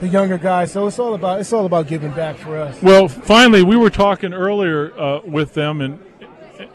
the 0.00 0.08
younger 0.08 0.36
guys. 0.38 0.70
So 0.72 0.86
it's 0.86 0.98
all 0.98 1.14
about 1.14 1.40
it's 1.40 1.52
all 1.52 1.64
about 1.66 1.86
giving 1.88 2.10
back 2.12 2.36
for 2.36 2.58
us. 2.58 2.80
Well, 2.82 3.08
finally, 3.08 3.62
we 3.62 3.76
were 3.76 3.90
talking 3.90 4.32
earlier 4.34 4.92
uh, 5.00 5.20
with 5.24 5.54
them, 5.54 5.80
and 5.80 5.98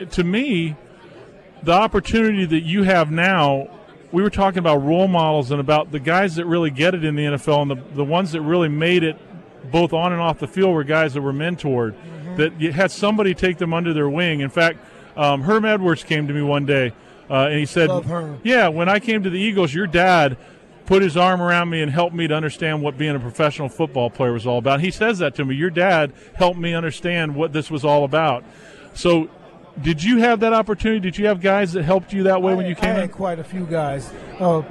uh, 0.02 0.06
to 0.06 0.24
me, 0.24 0.76
the 1.64 1.74
opportunity 1.74 2.46
that 2.46 2.62
you 2.64 2.84
have 2.84 3.12
now, 3.12 3.68
we 4.12 4.24
were 4.24 4.30
talking 4.30 4.60
about 4.60 4.78
role 4.84 5.08
models 5.08 5.52
and 5.52 5.60
about 5.60 5.92
the 5.92 6.00
guys 6.00 6.36
that 6.36 6.46
really 6.46 6.72
get 6.72 6.96
it 6.96 7.04
in 7.04 7.16
the 7.16 7.24
NFL, 7.24 7.62
and 7.62 7.72
the, 7.72 7.96
the 7.96 8.04
ones 8.04 8.32
that 8.32 8.42
really 8.42 8.70
made 8.70 9.04
it 9.04 9.18
both 9.72 9.94
on 9.94 10.12
and 10.12 10.22
off 10.22 10.40
the 10.40 10.48
field 10.48 10.74
were 10.74 10.84
guys 10.84 11.14
that 11.14 11.22
were 11.22 11.34
mentored, 11.34 11.96
that 12.38 12.60
you 12.60 12.72
had 12.72 12.92
somebody 12.92 13.34
take 13.34 13.58
them 13.58 13.74
under 13.74 13.94
their 13.94 14.10
wing. 14.10 14.40
In 14.40 14.50
fact, 14.50 14.80
um, 15.16 15.42
Herm 15.42 15.66
Edwards 15.66 16.04
came 16.04 16.28
to 16.28 16.34
me 16.34 16.42
one 16.42 16.66
day, 16.66 16.94
uh, 17.30 17.48
and 17.50 17.60
he 17.60 17.66
said. 17.66 17.90
"Yeah, 18.44 18.70
when 18.70 18.90
I 18.90 19.00
came 19.00 19.24
to 19.24 19.30
the 19.30 19.40
Eagles, 19.40 19.74
your 19.74 19.88
dad." 19.88 20.38
Put 20.86 21.04
his 21.04 21.16
arm 21.16 21.40
around 21.40 21.70
me 21.70 21.84
and 21.84 21.92
helped 21.92 22.16
me 22.16 22.28
to 22.28 22.34
understand 22.34 22.82
what 22.82 22.98
being 22.98 23.16
a 23.16 23.20
professional 23.20 23.70
football 23.70 24.10
player 24.10 24.34
was 24.34 24.48
all 24.48 24.58
about. 24.58 24.82
He 24.82 24.90
says 24.90 25.20
that 25.20 25.36
to 25.36 25.46
me. 25.46 25.54
Your 25.54 25.70
dad 25.70 26.14
helped 26.34 26.58
me 26.58 26.74
understand 26.74 27.36
what 27.36 27.54
this 27.54 27.70
was 27.70 27.86
all 27.86 28.04
about. 28.04 28.44
So, 28.96 29.30
did 29.82 30.04
you 30.04 30.18
have 30.20 30.40
that 30.42 30.54
opportunity? 30.54 31.00
Did 31.00 31.18
you 31.18 31.28
have 31.28 31.42
guys 31.42 31.74
that 31.74 31.84
helped 31.84 32.14
you 32.14 32.24
that 32.24 32.42
way 32.42 32.54
when 32.56 32.66
I- 32.66 32.70
you 32.70 32.76
came 32.76 32.90
I 32.92 32.94
in? 32.96 33.00
had 33.02 33.12
quite 33.12 33.40
a 33.40 33.44
few 33.44 33.66
guys. 33.66 34.12
Uh, 34.40 34.62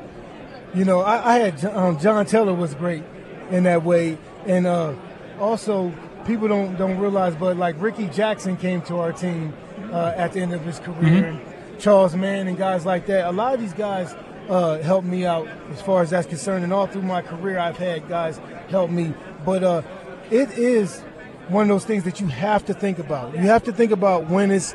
you 0.75 0.85
know, 0.85 1.01
I, 1.01 1.35
I 1.35 1.39
had 1.39 1.65
um, 1.65 1.99
John 1.99 2.27
Taylor 2.27 2.55
was 2.55 2.75
great 2.75 3.03
in 3.51 3.63
that 3.65 3.85
way, 3.85 4.19
and 4.47 4.67
uh, 4.67 4.93
also 5.41 5.93
people 6.27 6.47
don't 6.49 6.77
don't 6.77 6.99
realize, 6.99 7.35
but 7.35 7.57
like 7.57 7.81
Rickey 7.81 8.09
Jackson 8.09 8.57
came 8.57 8.83
to 8.83 8.99
our 8.99 9.13
team 9.13 9.55
uh, 9.93 10.13
at 10.17 10.33
the 10.33 10.41
end 10.41 10.53
of 10.53 10.63
his 10.65 10.79
career, 10.79 11.25
and 11.27 11.41
Charles 11.81 12.15
Mann 12.15 12.49
and 12.49 12.59
guys 12.59 12.85
like 12.85 13.07
that. 13.07 13.27
A 13.27 13.33
lot 13.33 13.55
of 13.55 13.61
these 13.61 13.73
guys 13.73 14.15
uh, 14.51 14.79
helped 14.81 15.07
me 15.07 15.25
out 15.25 15.49
as 15.73 15.81
far 15.81 16.03
as 16.03 16.11
that's 16.11 16.27
concerned, 16.27 16.65
and 16.65 16.73
all 16.73 16.87
through 16.87 17.03
my 17.03 17.23
career, 17.23 17.59
I've 17.59 17.79
had 17.79 18.07
guys 18.09 18.39
help 18.69 18.91
me. 18.91 19.15
But 19.47 19.63
uh, 19.65 19.83
it 20.31 20.51
is 20.59 21.01
one 21.49 21.63
of 21.63 21.69
those 21.69 21.87
things 21.87 22.05
that 22.05 22.21
you 22.21 22.27
have 22.27 22.67
to 22.67 22.75
think 22.75 22.99
about. 22.99 23.33
You 23.33 23.41
have 23.45 23.65
to 23.65 23.73
think 23.73 23.91
about 23.91 24.29
when 24.29 24.51
it's 24.51 24.75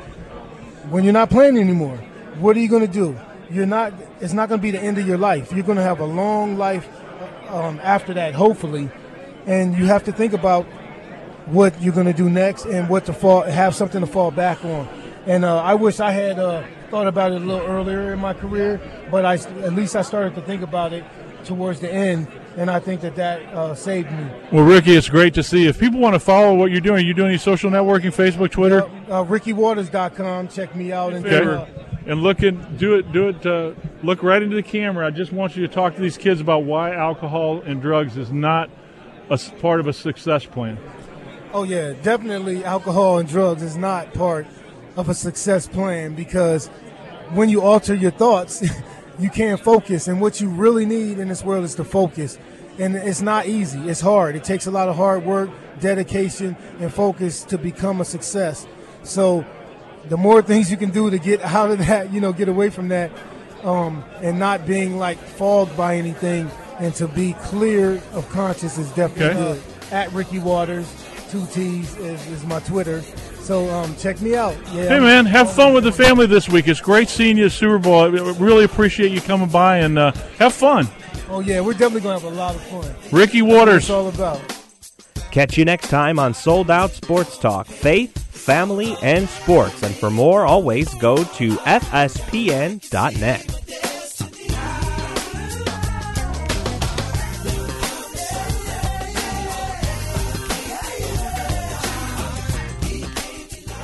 when 0.90 1.04
you're 1.04 1.12
not 1.12 1.30
playing 1.30 1.58
anymore, 1.58 1.96
what 2.38 2.56
are 2.56 2.60
you 2.60 2.68
going 2.68 2.86
to 2.86 2.92
do? 2.92 3.18
You're 3.50 3.66
not. 3.66 3.92
It's 4.20 4.32
not 4.32 4.48
going 4.48 4.60
to 4.60 4.62
be 4.62 4.70
the 4.70 4.80
end 4.80 4.98
of 4.98 5.06
your 5.06 5.18
life. 5.18 5.52
You're 5.52 5.64
going 5.64 5.78
to 5.78 5.82
have 5.84 6.00
a 6.00 6.06
long 6.06 6.56
life 6.56 6.88
um, 7.48 7.80
after 7.82 8.14
that, 8.14 8.34
hopefully, 8.34 8.90
and 9.46 9.76
you 9.76 9.86
have 9.86 10.04
to 10.04 10.12
think 10.12 10.32
about 10.32 10.64
what 11.46 11.80
you're 11.80 11.92
going 11.92 12.06
to 12.06 12.12
do 12.12 12.30
next 12.30 12.64
and 12.64 12.88
what 12.88 13.04
to 13.06 13.12
fall 13.12 13.42
have 13.42 13.74
something 13.74 14.00
to 14.00 14.06
fall 14.06 14.30
back 14.30 14.64
on. 14.64 14.88
And 15.26 15.44
uh, 15.44 15.62
I 15.62 15.74
wish 15.74 16.00
I 16.00 16.10
had 16.10 16.38
uh, 16.38 16.64
thought 16.90 17.06
about 17.06 17.32
it 17.32 17.42
a 17.42 17.44
little 17.44 17.66
earlier 17.66 18.12
in 18.12 18.18
my 18.18 18.34
career, 18.34 18.80
but 19.10 19.24
I 19.24 19.34
at 19.34 19.74
least 19.74 19.96
I 19.96 20.02
started 20.02 20.34
to 20.36 20.42
think 20.42 20.62
about 20.62 20.92
it 20.92 21.04
towards 21.44 21.80
the 21.80 21.92
end, 21.92 22.28
and 22.56 22.70
I 22.70 22.78
think 22.80 23.00
that 23.02 23.16
that 23.16 23.42
uh, 23.54 23.74
saved 23.74 24.10
me. 24.12 24.26
Well, 24.52 24.64
Ricky, 24.64 24.94
it's 24.94 25.08
great 25.08 25.34
to 25.34 25.42
see. 25.42 25.66
If 25.66 25.78
people 25.78 26.00
want 26.00 26.14
to 26.14 26.20
follow 26.20 26.54
what 26.54 26.70
you're 26.70 26.80
doing, 26.80 27.04
are 27.04 27.06
you 27.06 27.14
doing 27.14 27.30
any 27.30 27.38
social 27.38 27.70
networking, 27.70 28.14
Facebook, 28.14 28.50
Twitter, 28.50 28.82
Uh, 29.08 29.24
RickyWatters.com. 29.24 30.48
Check 30.48 30.74
me 30.76 30.92
out 30.92 31.12
and 31.12 31.24
Okay. 31.26 31.44
uh, 31.44 31.64
and 32.06 32.22
look 32.22 32.42
and 32.42 32.78
do 32.78 32.94
it. 32.94 33.12
Do 33.12 33.28
it. 33.28 33.44
Uh, 33.46 33.72
look 34.02 34.22
right 34.22 34.42
into 34.42 34.56
the 34.56 34.62
camera. 34.62 35.06
I 35.06 35.10
just 35.10 35.32
want 35.32 35.56
you 35.56 35.66
to 35.66 35.72
talk 35.72 35.94
to 35.96 36.00
these 36.02 36.16
kids 36.18 36.40
about 36.40 36.64
why 36.64 36.94
alcohol 36.94 37.62
and 37.62 37.80
drugs 37.80 38.16
is 38.16 38.30
not 38.30 38.68
a 39.30 39.38
part 39.60 39.80
of 39.80 39.86
a 39.86 39.92
success 39.92 40.44
plan. 40.44 40.78
Oh 41.52 41.62
yeah, 41.62 41.92
definitely 42.02 42.64
alcohol 42.64 43.18
and 43.18 43.28
drugs 43.28 43.62
is 43.62 43.76
not 43.76 44.12
part 44.12 44.46
of 44.96 45.08
a 45.08 45.14
success 45.14 45.66
plan 45.66 46.14
because 46.14 46.66
when 47.32 47.48
you 47.48 47.62
alter 47.62 47.94
your 47.94 48.10
thoughts, 48.10 48.62
you 49.18 49.30
can't 49.30 49.60
focus 49.60 50.08
and 50.08 50.20
what 50.20 50.40
you 50.40 50.48
really 50.48 50.86
need 50.86 51.18
in 51.18 51.28
this 51.28 51.42
world 51.44 51.64
is 51.64 51.74
to 51.76 51.84
focus. 51.84 52.38
And 52.78 52.96
it's 52.96 53.20
not 53.22 53.46
easy. 53.46 53.78
It's 53.88 54.00
hard. 54.00 54.34
It 54.34 54.42
takes 54.44 54.66
a 54.66 54.70
lot 54.72 54.88
of 54.88 54.96
hard 54.96 55.24
work, 55.24 55.50
dedication, 55.80 56.56
and 56.80 56.92
focus 56.92 57.44
to 57.44 57.58
become 57.58 58.00
a 58.00 58.04
success. 58.04 58.66
So 59.04 59.44
the 60.08 60.16
more 60.16 60.42
things 60.42 60.70
you 60.70 60.76
can 60.76 60.90
do 60.90 61.08
to 61.10 61.18
get 61.18 61.40
out 61.44 61.70
of 61.70 61.78
that, 61.78 62.12
you 62.12 62.20
know, 62.20 62.32
get 62.32 62.48
away 62.48 62.70
from 62.70 62.88
that, 62.88 63.12
um, 63.62 64.04
and 64.20 64.38
not 64.38 64.66
being 64.66 64.98
like 64.98 65.18
fogged 65.18 65.76
by 65.76 65.96
anything, 65.96 66.50
and 66.80 66.92
to 66.96 67.06
be 67.06 67.34
clear 67.34 68.02
of 68.12 68.28
conscience 68.30 68.76
is 68.78 68.90
definitely 68.90 69.40
Okay. 69.40 69.60
good. 69.60 69.62
At 69.92 70.12
Ricky 70.12 70.38
Watters, 70.40 70.92
two 71.30 71.46
T's 71.46 71.96
is, 71.98 72.26
is 72.26 72.44
my 72.44 72.58
Twitter. 72.60 73.02
So 73.44 73.68
um, 73.70 73.94
check 73.96 74.20
me 74.22 74.34
out. 74.36 74.56
Yeah, 74.72 74.84
Hey, 74.88 74.94
I'm- 74.94 75.02
man, 75.02 75.26
have 75.26 75.52
fun 75.52 75.74
with 75.74 75.84
the 75.84 75.92
family 75.92 76.26
this 76.26 76.48
week. 76.48 76.66
It's 76.66 76.80
great 76.80 77.08
seeing 77.10 77.36
you 77.36 77.44
at 77.46 77.52
Super 77.52 77.78
Bowl. 77.78 78.00
I 78.02 78.06
really 78.06 78.64
appreciate 78.64 79.12
you 79.12 79.20
coming 79.20 79.48
by 79.50 79.78
and 79.78 79.98
uh, 79.98 80.12
have 80.38 80.54
fun. 80.54 80.88
Oh 81.28 81.40
yeah, 81.40 81.60
we're 81.60 81.72
definitely 81.72 82.00
gonna 82.00 82.18
have 82.20 82.24
a 82.32 82.34
lot 82.34 82.54
of 82.54 82.62
fun. 82.62 82.94
Ricky 83.12 83.40
That's 83.42 83.52
Watters. 83.52 83.90
all 83.90 84.08
about. 84.08 84.40
Catch 85.30 85.58
you 85.58 85.64
next 85.64 85.88
time 85.88 86.18
on 86.18 86.32
Sold 86.32 86.70
Out 86.70 86.92
Sports 86.92 87.36
Talk 87.38 87.66
Faith, 87.66 88.16
Family, 88.32 88.96
and 89.02 89.28
Sports. 89.28 89.82
And 89.82 89.94
for 89.94 90.10
more, 90.10 90.46
always 90.46 90.92
go 90.94 91.16
to 91.24 91.56
FSPN.net. 91.56 92.80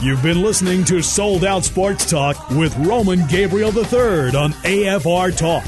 You've 0.02 0.22
been 0.22 0.40
listening 0.40 0.82
to 0.86 1.02
Sold 1.02 1.44
Out 1.44 1.62
Sports 1.62 2.08
Talk 2.08 2.48
with 2.52 2.74
Roman 2.78 3.26
Gabriel 3.26 3.68
III 3.68 4.34
on 4.34 4.52
AFR 4.64 5.36
Talk. 5.36 5.62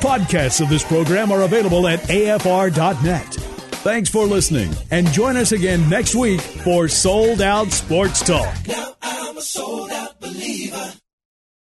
Podcasts 0.00 0.60
of 0.60 0.68
this 0.68 0.84
program 0.84 1.32
are 1.32 1.42
available 1.42 1.88
at 1.88 1.98
afr.net. 2.02 3.24
Thanks 3.82 4.08
for 4.08 4.26
listening 4.26 4.72
and 4.92 5.08
join 5.08 5.36
us 5.36 5.50
again 5.50 5.90
next 5.90 6.14
week 6.14 6.40
for 6.40 6.86
Sold 6.86 7.42
Out 7.42 7.72
Sports 7.72 8.22
Talk. 8.22 8.54
Now 8.68 8.94
I'm 9.02 9.38
a 9.38 9.42
sold 9.42 9.90
out 9.90 10.20
believer. 10.20 10.92